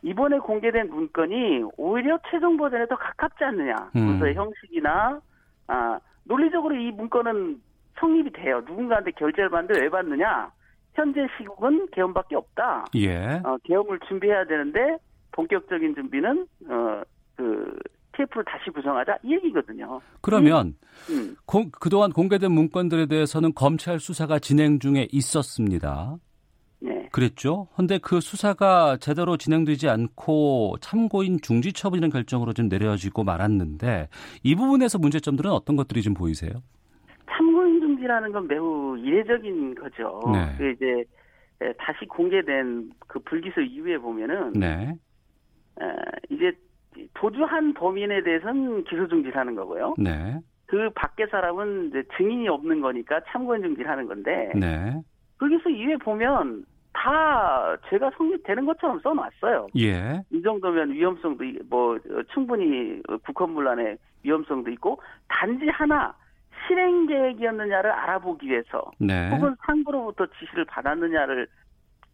[0.03, 3.91] 이번에 공개된 문건이 오히려 최종 버전에 더 가깝지 않느냐.
[3.95, 4.01] 음.
[4.01, 5.19] 문서의 형식이나,
[5.67, 7.61] 아, 논리적으로 이 문건은
[7.99, 8.61] 성립이 돼요.
[8.67, 10.51] 누군가한테 결제를 받는데 왜 받느냐?
[10.93, 12.85] 현재 시국은 개헌밖에 없다.
[12.95, 13.41] 예.
[13.43, 14.97] 어, 개헌을 준비해야 되는데
[15.31, 17.01] 본격적인 준비는 어,
[17.37, 17.79] 그
[18.13, 20.01] TF를 다시 구성하자 이 얘기거든요.
[20.21, 20.75] 그러면
[21.09, 21.15] 음.
[21.15, 21.35] 음.
[21.45, 26.17] 공, 그동안 공개된 문건들에 대해서는 검찰 수사가 진행 중에 있었습니다.
[27.11, 27.21] 네.
[27.21, 27.67] 그랬죠.
[27.75, 34.07] 근데 그 수사가 제대로 진행되지 않고 참고인 중지 처분이라는 결정으로 좀 내려지고 말았는데
[34.43, 36.51] 이 부분에서 문제점들은 어떤 것들이 좀 보이세요?
[37.29, 40.21] 참고인 중지라는 건 매우 이례적인 거죠.
[40.31, 40.55] 네.
[40.57, 41.03] 그 이제
[41.77, 44.93] 다시 공개된 그 불기소 이후에 보면은 네.
[45.81, 45.85] 에,
[46.29, 46.51] 이제
[47.13, 49.95] 도주한 범인에 대해서는 기소 중지를 하는 거고요.
[49.97, 50.39] 네.
[50.65, 54.51] 그 밖에 사람은 이제 증인이 없는 거니까 참고인 중지를 하는 건데.
[54.55, 55.01] 네.
[55.37, 59.67] 거기서 이후에 보면 다 죄가 성립되는 것처럼 써놨어요.
[59.77, 60.21] 예.
[60.29, 61.97] 이 정도면 위험성도 뭐
[62.33, 66.13] 충분히 국헌문란의 위험성도 있고 단지 하나
[66.67, 69.29] 실행 계획이었느냐를 알아보기 위해서 네.
[69.29, 71.47] 혹은 상부로부터 지시를 받았느냐를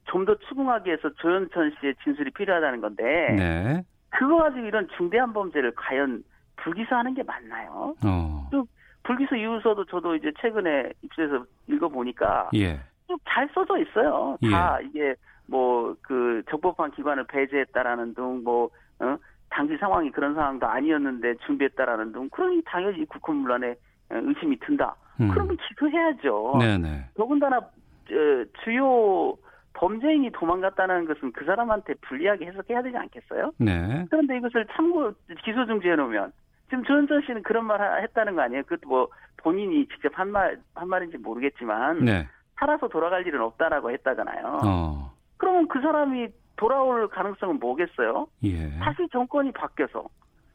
[0.05, 3.03] 좀 더 추궁하기 위해서 조현천 씨의 진술이 필요하다는 건데
[3.37, 3.83] 네.
[4.09, 6.23] 그거 가지고 이런 중대한 범죄를 과연
[6.55, 7.93] 불기소하는 게 맞나요?
[8.05, 8.47] 어.
[8.51, 8.65] 또
[9.03, 12.79] 불기소 이유서도 저도 이제 최근에 입수해서 읽어보니까 예.
[13.27, 14.37] 잘 써져 있어요.
[14.51, 14.85] 다 예.
[14.87, 15.15] 이게
[15.47, 19.17] 뭐 그 적법한 기관을 배제했다라는 등뭐 어?
[19.49, 23.75] 당시 상황이 그런 상황도 아니었는데 준비했다라는 등 그러니 당연히 국헌문란에
[24.09, 24.95] 의심이 든다.
[25.19, 25.29] 음.
[25.29, 26.57] 그러면 기소해야죠.
[26.59, 27.09] 네네.
[27.15, 29.35] 더군다나 어, 주요
[29.73, 33.51] 범죄인이 도망갔다는 것은 그 사람한테 불리하게 해석해야 되지 않겠어요?
[33.59, 34.05] 네.
[34.09, 35.11] 그런데 이것을 참고
[35.43, 36.31] 기소 중지해 놓으면
[36.69, 38.63] 지금 조현천 씨는 그런 말 했다는 거 아니에요?
[38.63, 42.27] 그것도 뭐 본인이 직접 한 말, 한 말인지 모르겠지만 네.
[42.59, 44.59] 살아서 돌아갈 일은 없다라고 했다잖아요.
[44.63, 45.11] 어.
[45.37, 48.27] 그러면 그 사람이 돌아올 가능성은 뭐겠어요?
[48.43, 48.69] 예.
[48.79, 50.05] 다시 정권이 바뀌어서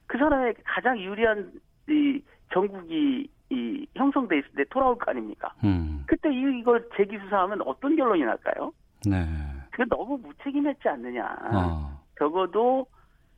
[0.06, 1.52] 그 사람에게 가장 유리한
[1.88, 2.20] 이
[2.52, 5.52] 정국이 이 형성돼 있을 때 돌아올 거 아닙니까?
[5.64, 6.04] 음.
[6.06, 8.72] 그때 이걸 재기수사하면 어떤 결론이 날까요?
[9.06, 9.26] 네.
[9.70, 11.24] 그게 너무 무책임했지 않느냐.
[11.52, 12.02] 어.
[12.18, 12.86] 적어도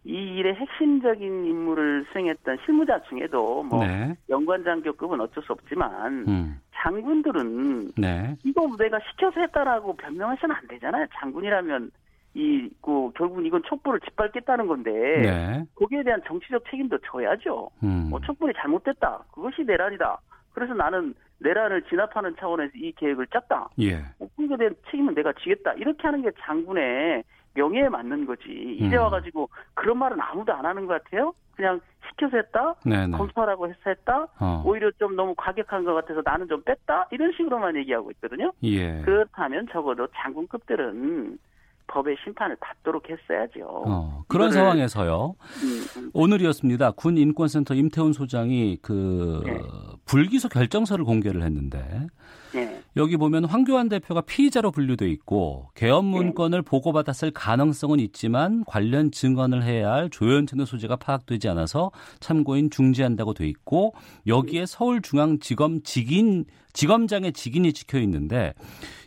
[0.05, 4.15] 이 일의 핵심적인 임무를 수행했던 실무자 중에도 뭐 네.
[4.29, 6.61] 연관장교급은 어쩔 수 없지만 음.
[6.85, 8.37] 장군들은 네.
[8.45, 11.07] 이거 내가 시켜서 했다라고 변명하시면 안 되잖아요.
[11.19, 11.91] 장군이라면
[12.35, 15.65] 이그 결국은 이건 촛불을 짓밟겠다는 건데 네.
[15.77, 17.71] 거기에 대한 정치적 책임도 져야죠.
[17.83, 18.09] 음.
[18.11, 19.25] 뭐 촛불이 잘못됐다.
[19.33, 20.19] 그것이 내란이다.
[20.53, 23.71] 그래서 나는 내란을 진압하는 차원에서 이 계획을 짰다.
[23.81, 24.03] 예.
[24.19, 25.73] 뭐 그에 대한 책임은 내가 지겠다.
[25.75, 28.77] 이렇게 하는 게 장군의 명예에 맞는 거지.
[28.79, 29.03] 이제 음.
[29.03, 31.33] 와가지고 그런 말은 아무도 안 하는 것 같아요.
[31.57, 32.75] 그냥 시켜서 했다.
[32.85, 33.17] 네네.
[33.17, 34.27] 검사라고 해서 했다.
[34.39, 34.63] 어.
[34.65, 37.09] 오히려 좀 너무 과격한 것 같아서 나는 좀 뺐다.
[37.11, 38.53] 이런 식으로만 얘기하고 있거든요.
[38.63, 39.01] 예.
[39.03, 41.39] 그렇다면 적어도 장군급들은
[41.87, 43.67] 법의 심판을 받도록 했어야죠.
[43.87, 45.35] 어, 그런 이거를, 상황에서요.
[45.63, 46.11] 음, 음.
[46.15, 46.93] 오늘이었습니다.
[46.93, 49.61] 군 인권센터 임태훈 소장이 그 네.
[50.07, 52.07] 불기소 결정서를 공개를 했는데
[52.55, 52.81] 네.
[52.97, 56.17] 여기 보면 황교안 대표가 피의자로 분류돼 있고 개헌 네.
[56.17, 56.71] 문건을 네.
[56.71, 63.95] 보고받았을 가능성은 있지만 관련 증언을 해야 할 조현천의 소재가 파악되지 않아서 참고인 중지한다고 돼 있고
[64.29, 68.55] 여기에 서울중앙지검 직인 지검장의 직인이 찍혀 있는데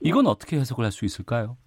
[0.02, 0.32] 이건 네.
[0.32, 1.58] 어떻게 해석을 할 수 있을까요?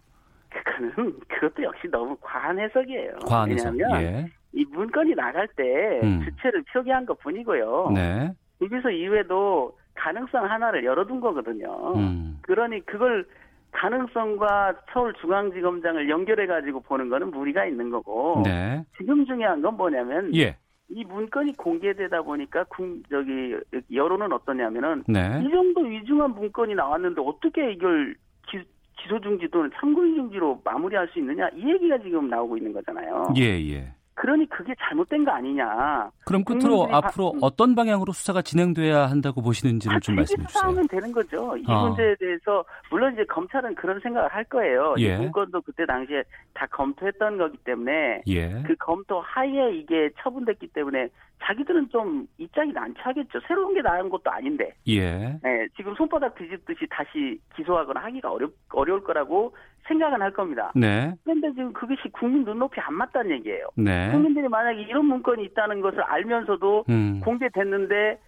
[0.51, 3.13] 그거는 그것도 역시 너무 과한 해석이에요.
[3.27, 3.75] 과한 해석.
[3.75, 4.27] 왜냐하면 예.
[4.53, 5.63] 이 문건이 나갈 때
[6.03, 6.21] 음.
[6.25, 7.93] 주체를 표기한 것 뿐이고요.
[7.95, 8.33] 네.
[8.61, 11.95] 여기서 이후에도 가능성 하나를 열어둔 거거든요.
[11.95, 12.39] 음.
[12.43, 13.27] 그러니 그걸
[13.73, 18.43] 가능성과 서울중앙지검장을 연결해 가지고 보는 거는 무리가 있는 거고.
[18.45, 18.83] 네.
[18.97, 20.57] 지금 중요한 건 뭐냐면 예.
[20.89, 23.55] 이 문건이 공개되다 보니까 군 저기
[23.93, 25.43] 여론은 어떠냐면은 네.
[25.45, 28.17] 이 정도 위중한 문건이 나왔는데 어떻게 이걸
[28.49, 28.59] 기,
[28.99, 33.35] 기소 중지 또는 참고인 중지로 마무리할 수 있느냐 이 얘기가 지금 나오고 있는 거잖아요.
[33.37, 33.93] 예, 예.
[34.21, 36.11] 그러니 그게 잘못된 거 아니냐.
[36.27, 37.39] 그럼 끝으로 앞으로 바...
[37.41, 40.49] 어떤 방향으로 수사가 진행돼야 한다고 보시는지를 좀 말씀해 주세요.
[40.49, 41.57] 수사하면 되는 거죠.
[41.57, 41.87] 이 어.
[41.87, 44.95] 문제에 대해서 물론 이제 검찰은 그런 생각을 할 거예요.
[44.99, 45.15] 예.
[45.15, 48.63] 이 문건도 그때 당시에 다 검토했던 거기 때문에 예.
[48.67, 51.09] 그 검토 하에 이게 처분됐기 때문에
[51.43, 53.41] 자기들은 좀 입장이 난처하겠죠.
[53.47, 54.73] 새로운 게 나은 것도 아닌데.
[54.89, 55.39] 예.
[55.43, 59.55] 네, 지금 손바닥 뒤집듯이 다시 기소하거나 하기가 어렵, 어려울 거라고
[59.89, 60.73] 생각은 할 겁니다.
[60.75, 61.13] 네.
[61.25, 63.69] 그런데 지금 그것이 국민 눈높이 안 맞다는 얘기예요.
[63.75, 64.11] 네.
[64.13, 67.21] 국민들이 만약에 이런 문건이 있다는 것을 알면서도 음.
[67.25, 68.21] 공개됐는데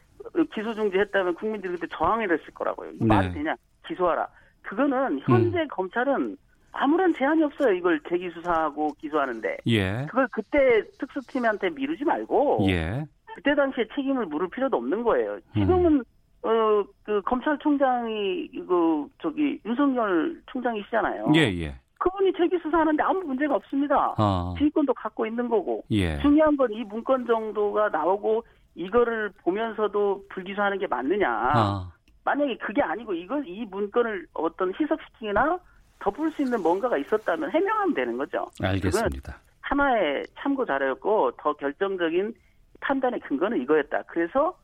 [0.55, 2.91] 기소 중지했다면 국민들이 그때 저항을 했을 거라고요.
[2.93, 3.07] 이 네.
[3.07, 3.55] 말이 되냐?
[3.87, 4.27] 기소하라.
[4.63, 5.69] 그거는 현재 음.
[5.69, 6.37] 검찰은
[6.73, 7.73] 아무런 제한이 없어요.
[7.75, 9.59] 이걸 재기 수사하고 기소하는데.
[9.67, 10.07] 예.
[10.09, 12.67] 그걸 그때 특수팀한테 미루지 말고.
[12.71, 13.05] 예.
[13.35, 15.39] 그때 당시에 책임을 물을 필요도 없는 거예요.
[15.55, 16.03] 지금은 음.
[16.45, 21.31] 어, 그, 검찰총장이, 그, 저기, 윤석열 총장이시잖아요.
[21.37, 21.75] 예, 예.
[21.99, 24.15] 그분이 재기 수사하는데 아무 문제가 없습니다.
[24.19, 24.55] 어.
[24.59, 25.85] 지휘권도 갖고 있는 거고.
[25.93, 26.19] 예.
[26.19, 28.43] 중요한 건 이 문건 정도가 나오고
[28.75, 31.53] 이거를 보면서도 불기소하는 게 맞느냐.
[31.55, 31.93] 어.
[32.25, 35.59] 만약에 그게 아니고 이걸, 이 문건을 어떤 희석시키거나
[36.03, 38.47] 덮을 수 있는 뭔가가 있었다면 해명하면 되는 거죠.
[38.61, 39.39] 알겠습니다.
[39.61, 42.35] 하나의 참고 자료였고 더 결정적인
[42.81, 44.03] 판단의 근거는 이거였다.
[44.09, 44.57] 그래서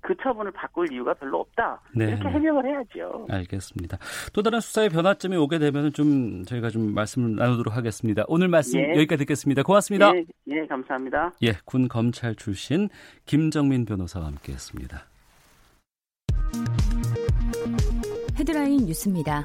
[0.00, 1.80] 그 처분을 바꿀 이유가 별로 없다.
[1.96, 2.04] 네.
[2.06, 3.26] 이렇게 해명을 해야죠.
[3.28, 3.98] 알겠습니다.
[4.32, 8.22] 또 다른 수사의 변화점이 오게 되면 좀 저희가 좀 말씀을 나누도록 하겠습니다.
[8.28, 8.90] 오늘 말씀 예.
[8.90, 9.64] 여기까지 듣겠습니다.
[9.64, 10.14] 고맙습니다.
[10.14, 11.32] 예, 예, 감사합니다.
[11.42, 12.88] 예, 군 검찰 출신
[13.24, 15.04] 김정민 변호사와 함께했습니다.
[18.38, 19.44] 헤드라인 뉴스입니다.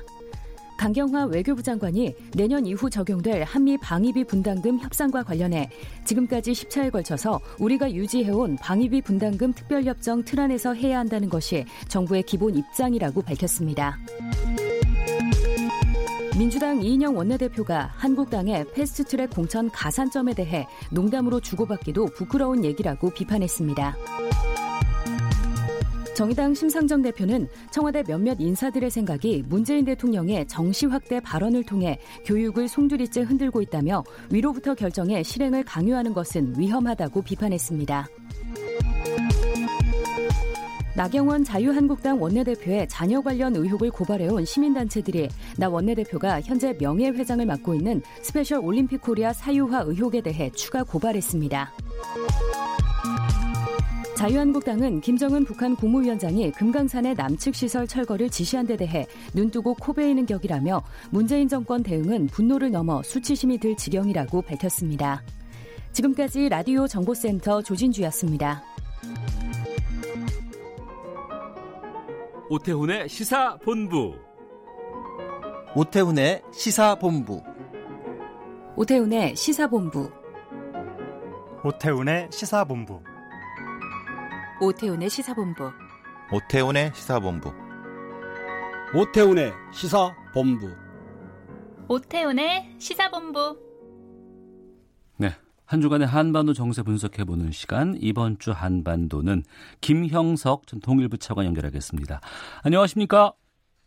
[0.81, 5.69] 강경화 외교부 장관이 내년 이후 적용될 한미 방위비 분담금 협상과 관련해
[6.05, 12.55] 지금까지 10차에 걸쳐서 우리가 유지해온 방위비 분담금 특별협정 틀 안에서 해야 한다는 것이 정부의 기본
[12.55, 13.99] 입장이라고 밝혔습니다.
[16.35, 23.97] 민주당 이인영 원내대표가 한국당의 패스트트랙 공천 가산점에 대해 농담으로 주고받기도 부끄러운 얘기라고 비판했습니다.
[26.13, 33.21] 정의당 심상정 대표는 청와대 몇몇 인사들의 생각이 문재인 대통령의 정시 확대 발언을 통해 교육을 송두리째
[33.21, 38.07] 흔들고 있다며 위로부터 결정해 실행을 강요하는 것은 위험하다고 비판했습니다.
[40.93, 48.59] 나경원 자유한국당 원내대표의 자녀 관련 의혹을 고발해온 시민단체들이 나 원내대표가 현재 명예회장을 맡고 있는 스페셜
[48.59, 51.71] 올림픽 코리아 사유화 의혹에 대해 추가 고발했습니다.
[54.21, 61.47] 자유한국당은 김정은 북한 국무위원장이 금강산의 남측 시설 철거를 지시한 데 대해 눈뜨고 코베이는 격이라며 문재인
[61.47, 65.23] 정권 대응은 분노를 넘어 수치심이 들 지경이라고 밝혔습니다.
[65.91, 68.63] 지금까지 라디오 정보센터 조진주였습니다.
[72.47, 74.13] 오태훈의 시사본부
[75.75, 77.41] 오태훈의 시사본부
[78.75, 80.11] 오태훈의 시사본부
[81.63, 83.10] 오태훈의 시사본부
[84.61, 85.71] 오태훈의 시사본부.
[86.31, 87.51] 오태훈의 시사본부.
[88.95, 90.69] 오태훈의 시사본부.
[91.87, 93.57] 오태훈의 시사본부.
[95.17, 95.31] 네.
[95.65, 97.97] 한 주간의 한반도 정세 분석해보는 시간.
[97.99, 99.41] 이번 주 한반도는
[99.81, 102.21] 김형석 전 통일부 차관 연결하겠습니다.
[102.63, 103.33] 안녕하십니까?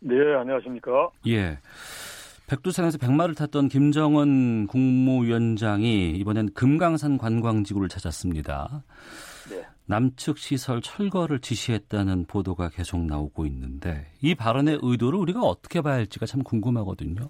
[0.01, 1.09] 네, 안녕하십니까?
[1.27, 1.57] 예.
[2.47, 8.83] 백두산에서 백마를 탔던 김정은 국무위원장이 이번엔 금강산 관광지구를 찾았습니다.
[9.87, 9.95] 네.
[9.95, 16.25] 남측 시설 철거를 지시했다는 보도가 계속 나오고 있는데 이 발언의 의도를 우리가 어떻게 봐야 할지가
[16.25, 17.29] 참 궁금하거든요.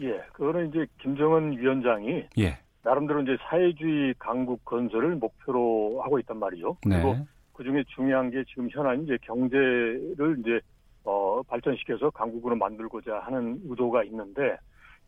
[0.00, 2.58] 예, 그거는 이제 김정은 위원장이 예.
[2.82, 6.76] 나름대로 이제 사회주의 강국 건설을 목표로 하고 있단 말이죠.
[6.86, 7.02] 네.
[7.02, 10.60] 그리고 그 중에 중요한 게 지금 현안 이제 경제를 이제
[11.04, 14.56] 어, 발전시켜서 강국으로 만들고자 하는 의도가 있는데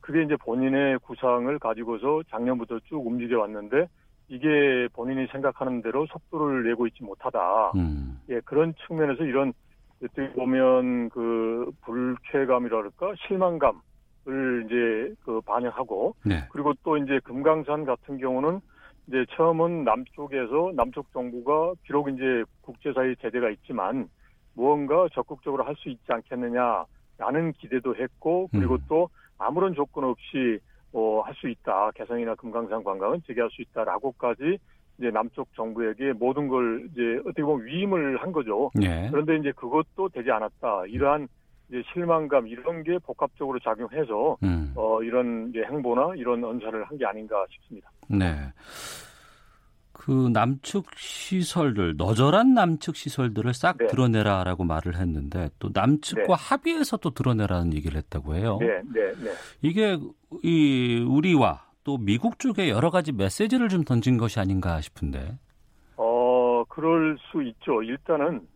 [0.01, 3.89] 그게 이제 본인의 구상을 가지고서 작년부터 쭉 움직여 왔는데
[4.29, 7.73] 이게 본인이 생각하는 대로 속도를 내고 있지 못하다.
[7.77, 8.21] 음.
[8.29, 9.53] 예, 그런 측면에서 이런
[10.03, 16.47] 어떻게 보면 그 불쾌감이랄까 실망감을 이제 그 반영하고 네.
[16.51, 18.61] 그리고 또 이제 금강산 같은 경우는
[19.09, 24.09] 이제 처음은 남쪽에서 남쪽 정부가 비록 이제 국제사회 제재가 있지만
[24.55, 28.81] 무언가 적극적으로 할 수 있지 않겠느냐라는 기대도 했고 그리고 음.
[28.89, 29.09] 또
[29.39, 30.59] 아무런 조건 없이
[30.97, 31.91] 어, 할 수 있다.
[31.95, 34.59] 개성이나 금강산 관광은 재개할 수 있다라고까지
[34.99, 38.71] 이제 남쪽 정부에게 모든 걸 이제 어떻게 보면 위임을 한 거죠.
[38.75, 39.09] 네.
[39.11, 40.87] 그런데 이제 그것도 되지 않았다.
[40.89, 41.29] 이러한
[41.69, 44.73] 이제 실망감 이런 게 복합적으로 작용해서 음.
[44.75, 47.91] 어, 이런 이제 행보나 이런 언사를 한 게 아닌가 싶습니다.
[48.09, 48.33] 네.
[50.07, 53.89] 그 남측 시설들 너절한 남측 시설들을 싹 네.
[53.89, 56.33] 드러내라라고 말을 했는데 또 남측과 네.
[56.33, 58.59] 합의해서 또 드러내라는 얘기를 했다고 해요.
[58.61, 59.33] 네, 네, 네.
[59.63, 59.99] 이게
[60.45, 65.41] 이 우리와 또 미국 쪽에 여러 가지 메시지를 좀 던진 것이 아닌가 싶은데.
[65.97, 67.83] 어, 그럴 수 있죠.
[67.83, 68.47] 일단은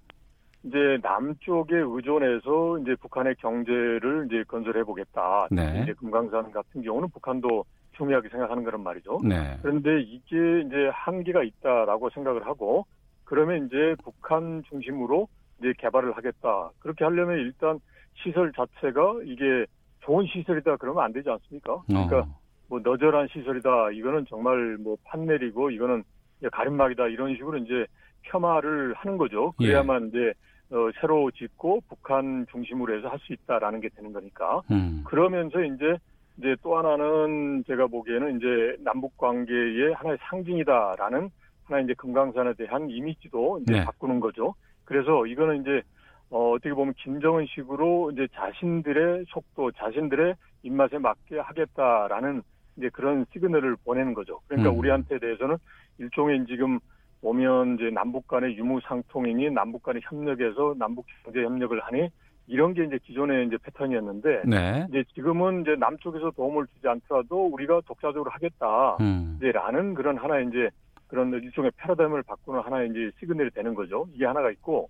[0.63, 5.49] 이제 남쪽에 의존해서 이제 북한의 경제를 이제 건설해 보겠다.
[5.51, 5.81] 네.
[5.83, 7.65] 이제 금강산 같은 경우는 북한도
[8.01, 9.21] 흉미하게 생각하는 그런 말이죠.
[9.23, 9.59] 네.
[9.63, 12.87] 그런데 이게 이제 한계가 있다라고 생각을 하고
[13.25, 16.71] 그러면 이제 북한 중심으로 이제 개발을 하겠다.
[16.81, 17.79] 그렇게 하려면 일단
[18.23, 19.67] 시설 자체가 이게
[20.01, 21.83] 좋은 시설이다 그러면 안 되지 않습니까?
[21.87, 22.41] 그러니까 어.
[22.69, 23.91] 뭐 너절한 시설이다.
[23.93, 26.03] 이거는 정말 뭐 판넬이고 이거는
[26.51, 27.09] 가림막이다.
[27.09, 27.87] 이런 식으로 이제
[28.23, 29.53] 폄하를 하는 거죠.
[29.61, 29.67] 예.
[29.67, 30.09] 그래야만 예.
[30.09, 30.33] 이제
[30.73, 34.63] 어, 새로 짓고 북한 중심으로 해서 할 수 있다라는 게 되는 거니까.
[34.71, 35.03] 음.
[35.05, 35.97] 그러면서 이제
[36.39, 41.31] 이제 또 하나는 제가 보기에는 이제 남북 관계의 하나의 상징이다라는
[41.65, 43.85] 하나 이제 금강산에 대한 이미지도 이제 네.
[43.85, 44.55] 바꾸는 거죠.
[44.85, 45.83] 그래서 이거는 이제
[46.31, 52.43] 어, 어떻게 보면 김정은식으로 이제 자신들의 속도, 자신들의 입맛에 맞게 하겠다라는
[52.77, 54.41] 이제 그런 시그널을 보내는 거죠.
[54.47, 54.79] 그러니까 음.
[54.79, 55.57] 우리한테 대해서는
[55.99, 56.79] 일종의 지금
[57.21, 62.09] 보면 이제 남북 간의 유무상통이니 남북 간의 협력에서 남북 경제 협력을 하니
[62.51, 64.87] 이런 게 이제 기존의 이제 패턴이었는데 네.
[64.91, 68.97] 이제 지금은 이제 남쪽에서 도움을 주지 않더라도 우리가 독자적으로 하겠다.
[69.01, 69.37] 음.
[69.39, 70.69] 이제라는 그런 하나의 이제
[71.07, 74.09] 그런 일종의 패러다임을 바꾸는 하나의 이제 시그널이 되는 거죠.
[74.15, 74.89] 이게 하나가 있고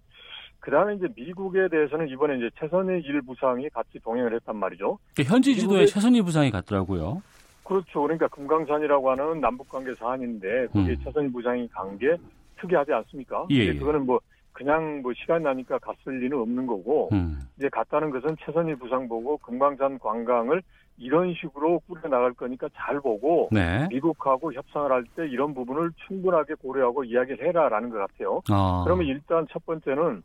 [0.60, 4.98] 그다음에 이제 미국에 대해서는 이번에 이제 최선희 일 부상이 같이 동행을 했단 말이죠.
[5.26, 7.22] 현지 지도에 최선희 부상이 갔더라고요.
[7.64, 8.02] 그렇죠.
[8.02, 11.00] 그러니까 금강산이라고 하는 남북관계 사안인데 거기에 음.
[11.04, 12.16] 최선희 부장이 간 게
[12.58, 13.46] 특이하지 않습니까?
[13.50, 13.74] 예, 예.
[13.74, 14.20] 그거는 뭐
[14.52, 17.40] 그냥 뭐 시간 나니까 갔을 리는 없는 거고 음.
[17.56, 20.62] 이제 갔다는 것은 최선희 부상 보고 금강산 관광을
[20.98, 23.86] 이런 식으로 꾸려 나갈 거니까 잘 보고 네.
[23.88, 28.42] 미국하고 협상을 할 때 이런 부분을 충분하게 고려하고 이야기를 해라라는 것 같아요.
[28.50, 28.82] 아.
[28.84, 30.22] 그러면 일단 첫 번째는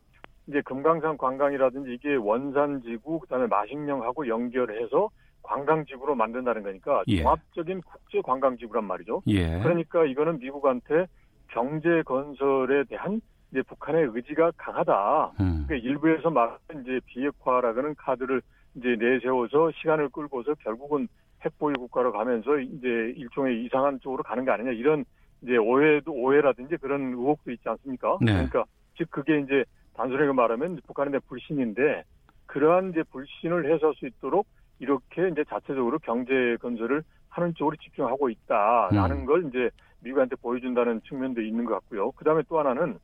[0.47, 5.09] 이제 금강산 관광이라든지 이게 원산지구 그다음에 마식령하고 연결해서
[5.43, 7.21] 관광지구로 만든다는 거니까 예.
[7.21, 9.21] 종합적인 국제 관광지구란 말이죠.
[9.27, 9.59] 예.
[9.59, 11.05] 그러니까 이거는 미국한테
[11.49, 13.21] 경제 건설에 대한
[13.55, 15.31] 이제 북한의 의지가 강하다.
[15.39, 15.63] 음.
[15.65, 18.41] 그러니까 일부에서 말하는 이제 비핵화라는 카드를
[18.75, 21.07] 이제 내세워서 시간을 끌고서 결국은
[21.45, 25.05] 핵보유 국가로 가면서 이제 일종의 이상한 쪽으로 가는 게 아니냐 이런
[25.41, 28.17] 이제 오해도 오해라든지 그런 의혹도 있지 않습니까?
[28.19, 28.33] 네.
[28.33, 28.65] 그러니까
[28.97, 29.63] 즉 그게 이제
[29.93, 32.03] 단순하게 말하면 북한에 대한 불신인데
[32.47, 34.47] 그러한 이제 불신을 해소할 수 있도록
[34.79, 39.25] 이렇게 이제 자체적으로 경제 건설을 하는 쪽으로 집중하고 있다라는 음.
[39.25, 39.69] 걸 이제
[40.01, 42.11] 미국한테 보여준다는 측면도 있는 것 같고요.
[42.11, 42.99] 그 다음에 또 하나는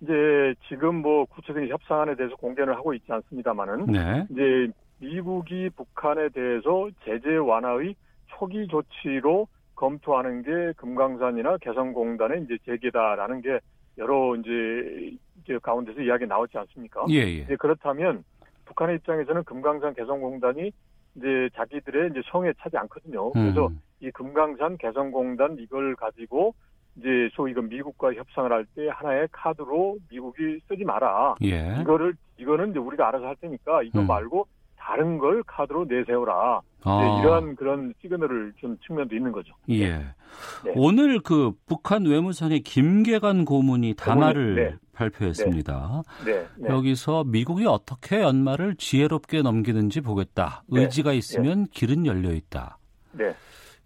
[0.00, 4.26] 이제 지금 뭐 구체적인 협상안에 대해서 공개를 하고 있지 않습니다만은 네.
[4.30, 7.94] 이제 미국이 북한에 대해서 제재 완화의
[8.26, 13.60] 초기 조치로 검토하는 게 금강산이나 개성공단의 이제 재개다라는 게
[13.98, 17.04] 여러 이제, 가운데서 이야기 나왔지 않습니까?
[17.10, 17.24] 예, 예.
[17.24, 18.22] 이제 그렇다면
[18.66, 20.70] 북한의 입장에서는 금강산 개성공단이
[21.16, 23.32] 이제 자기들의 이제 성에 차지 않거든요.
[23.32, 23.80] 그래서 음.
[24.00, 26.54] 이 금강산 개성공단 이걸 가지고
[26.96, 31.36] 이제 소위 그 미국과 협상을 할 때 하나의 카드로 미국이 쓰지 마라.
[31.42, 31.78] 예.
[31.80, 34.06] 이거를 이거는 이제 우리가 알아서 할 테니까 이거 음.
[34.06, 36.60] 말고 다른 걸 카드로 내세워라.
[36.84, 37.20] 아.
[37.20, 39.54] 이러한 그런 시그널을 좀 측면도 있는 거죠.
[39.68, 39.98] 예.
[39.98, 40.72] 네.
[40.74, 44.74] 오늘 그 북한 외무성의 김계관 고문이 담화를 네.
[44.94, 46.02] 발표했습니다.
[46.24, 46.32] 네.
[46.32, 46.46] 네.
[46.56, 46.68] 네.
[46.68, 50.62] 여기서 미국이 어떻게 연말을 지혜롭게 넘기는지 보겠다.
[50.68, 50.82] 네.
[50.82, 52.78] 의지가 있으면 길은 열려 있다.
[53.12, 53.34] 네.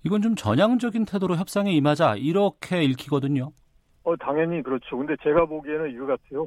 [0.04, 3.50] 이건 좀 전향적인 태도로 협상에 임하자 이렇게 읽히거든요.
[4.04, 4.98] 어 당연히 그렇죠.
[4.98, 6.46] 근데 제가 보기에는 이거 같아요.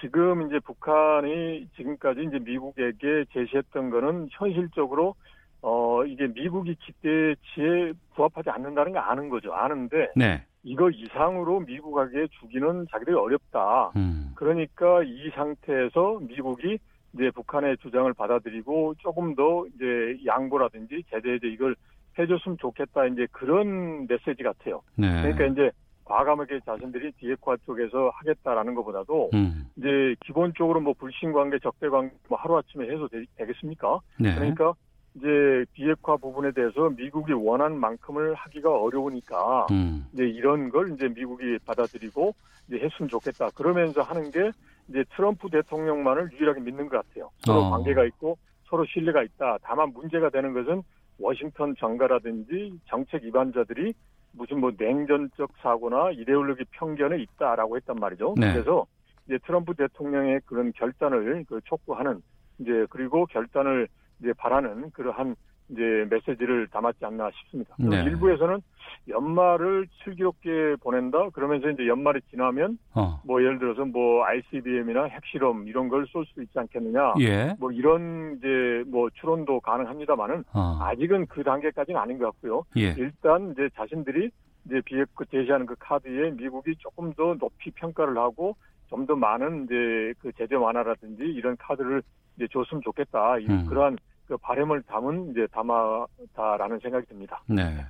[0.00, 5.14] 지금 이제 북한이 지금까지 이제 미국에게 제시했던 거는 현실적으로
[5.62, 9.52] 어 이게 미국이 기대치에 부합하지 않는다는 걸 아는 거죠.
[9.54, 10.44] 아는데 네.
[10.62, 13.92] 이거 이상으로 미국에게 주기는 자기들이 어렵다.
[13.96, 14.32] 음.
[14.34, 16.78] 그러니까 이 상태에서 미국이
[17.14, 21.74] 이제 북한의 주장을 받아들이고 조금 더 이제 양보라든지 제재 이제 이걸
[22.18, 24.82] 해줬으면 좋겠다 이제 그런 메시지 같아요.
[24.96, 25.08] 네.
[25.22, 25.70] 그러니까 이제
[26.04, 29.66] 과감하게 자신들이 비핵화 쪽에서 하겠다라는 것보다도 음.
[29.76, 34.34] 이제 기본적으로 뭐 불신 관계, 적대 관계 뭐 하루 아침에 해소 되, 겠습니까 네.
[34.34, 34.74] 그러니까
[35.14, 40.06] 이제 비핵화 부분에 대해서 미국이 원하는 만큼을 하기가 어려우니까 음.
[40.12, 42.34] 이제 이런 걸 이제 미국이 받아들이고
[42.68, 43.50] 이제 했으면 좋겠다.
[43.50, 44.50] 그러면서 하는 게
[44.88, 47.30] 이제 트럼프 대통령만을 유일하게 믿는 것 같아요.
[47.40, 47.70] 서로 어.
[47.70, 49.58] 관계가 있고 서로 신뢰가 있다.
[49.62, 50.82] 다만 문제가 되는 것은
[51.20, 53.92] 워싱턴 정가라든지 정책 위반자들이
[54.32, 58.34] 무슨 뭐 냉전적 사고나 이데올로기 편견에 있다라고 했단 말이죠.
[58.38, 58.52] 네.
[58.52, 58.86] 그래서
[59.26, 62.22] 이제 트럼프 대통령의 그런 결단을 그 촉구하는
[62.58, 63.88] 이제 그리고 결단을
[64.20, 65.34] 이제 바라는 그러한
[65.70, 67.74] 이제 메시지를 담았지 않나 싶습니다.
[67.78, 68.02] 네.
[68.04, 68.60] 일부에서는
[69.08, 73.20] 연말을 슬기롭게 보낸다 그러면서 이제 연말이 지나면 어.
[73.24, 77.54] 뭐 예를 들어서 뭐 ICBM이나 핵실험 이런 걸 쏠 수 있지 않겠느냐 예.
[77.58, 80.78] 뭐 이런 이제 뭐 추론도 가능합니다만은 어.
[80.80, 82.64] 아직은 그 단계까지는 아닌 것 같고요.
[82.76, 82.94] 예.
[82.98, 84.30] 일단 이제 자신들이
[84.66, 88.56] 이제 비핵 제시하는 그 카드에 미국이 조금 더 높이 평가를 하고
[88.90, 92.02] 좀 더 많은 이제 그 제재 완화라든지 이런 카드를
[92.36, 93.36] 이제 줬으면 좋겠다.
[93.36, 93.66] 음.
[93.66, 93.96] 그러한
[94.30, 97.42] 그 바램을 담은 이제 담아다라는 생각이 듭니다.
[97.48, 97.84] 네.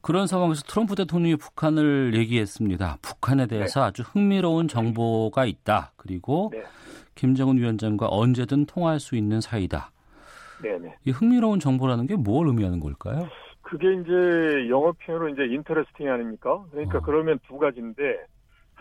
[0.00, 2.98] 그런 상황에서 트럼프 대통령이 북한을 얘기했습니다.
[3.00, 3.86] 북한에 대해서 네.
[3.86, 5.92] 아주 흥미로운 정보가 있다.
[5.96, 6.64] 그리고 네.
[7.14, 9.92] 김정은 위원장과 언제든 통화할 수 있는 사이다.
[10.64, 10.78] 네네.
[10.78, 10.96] 네.
[11.04, 13.28] 이 흥미로운 정보라는 게 뭘 의미하는 걸까요?
[13.62, 16.60] 그게 이제 영어 표현으로 이제 인터레스팅 아닙니까?
[16.72, 17.00] 그러니까 어.
[17.02, 18.02] 그러면 두 가지인데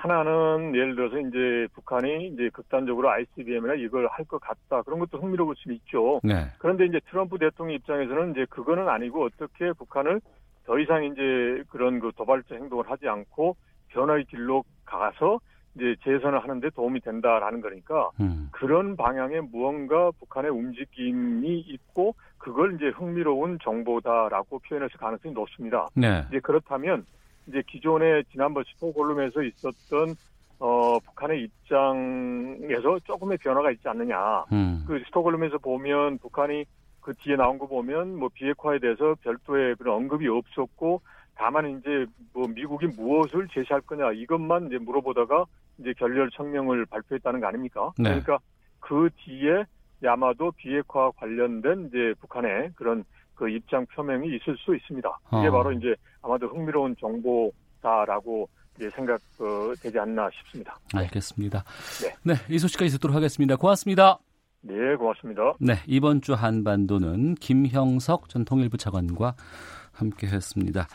[0.02, 4.82] 하나는 예를 들어서 이제 북한이 이제 극단적으로 ICBM이나 이걸 할 것 같다.
[4.84, 6.22] 그런 것도 흥미로울 수 있죠.
[6.24, 6.46] 네.
[6.60, 10.22] 그런데 이제 트럼프 대통령 입장에서는 이제 그거는 아니고 어떻게 북한을
[10.66, 13.56] 더 이상 이제 그런 그 도발적 행동을 하지 않고
[13.90, 15.40] 변화의 길로 가서
[15.76, 18.50] 이제 재선을 하는데 도움이 된다라는 거니까 음.
[18.52, 25.88] 그런 방향의 무언가 북한의 움직임이 있고 그걸 이제 흥미로운 정보다라고 표현했을 가능성이 높습니다.
[25.96, 26.24] 네.
[26.30, 27.06] 이제 그렇다면
[27.52, 30.16] 이제 기존에 지난번 스톡홀름에서 있었던
[30.60, 34.46] 어, 북한의 입장에서 조금의 변화가 있지 않느냐.
[34.54, 34.84] 음.
[34.88, 36.66] 그 스톡홀름에서 보면 북한이
[37.02, 41.02] 그 뒤에 나온 거 보면 뭐 비핵화에 대해서 별도의 그런 언급이 없었고
[41.36, 45.46] 다만 이제 뭐 미국이 무엇을 제시할 거냐 이것만 이제 물어보다가
[45.80, 47.92] 이제 결렬 성명을 발표했다는 거 아닙니까?
[47.98, 48.10] 네.
[48.10, 48.38] 그러니까
[48.80, 49.66] 그 뒤에
[50.06, 55.20] 아마도 비핵화 관련된 이제 북한의 그런 그 입장 표명이 있을 수 있습니다.
[55.40, 55.52] 이게 어.
[55.52, 60.80] 바로 이제 아마도 흥미로운 정보다라고 생각되지 어, 않나 싶습니다.
[60.94, 61.64] 알겠습니다.
[62.02, 62.34] 네.
[62.34, 63.56] 네, 이 소식까지 듣도록 하겠습니다.
[63.56, 64.20] 고맙습니다.
[64.62, 65.54] 네, 고맙습니다.
[65.60, 69.36] 네, 이번 주 한반도는 김형석 전 통일부 차관과
[69.92, 70.88] 함께 했습니다.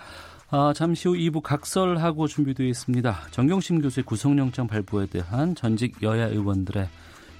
[0.50, 3.14] 아, 잠시 후 2부 각설하고 준비되어 있습니다.
[3.32, 6.88] 정경심 교수의 구속영장 발부에 대한 전직 여야 의원들의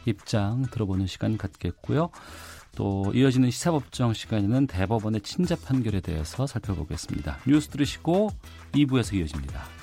[0.06, 2.10] 입장 들어보는 시간 갖겠고요.
[2.76, 7.38] 또 이어지는 시사법정 시간에는 대법원의 친자 판결에 대해서 살펴보겠습니다.
[7.46, 8.30] 뉴스 들으시고
[8.72, 9.75] 2부에서 이어집니다.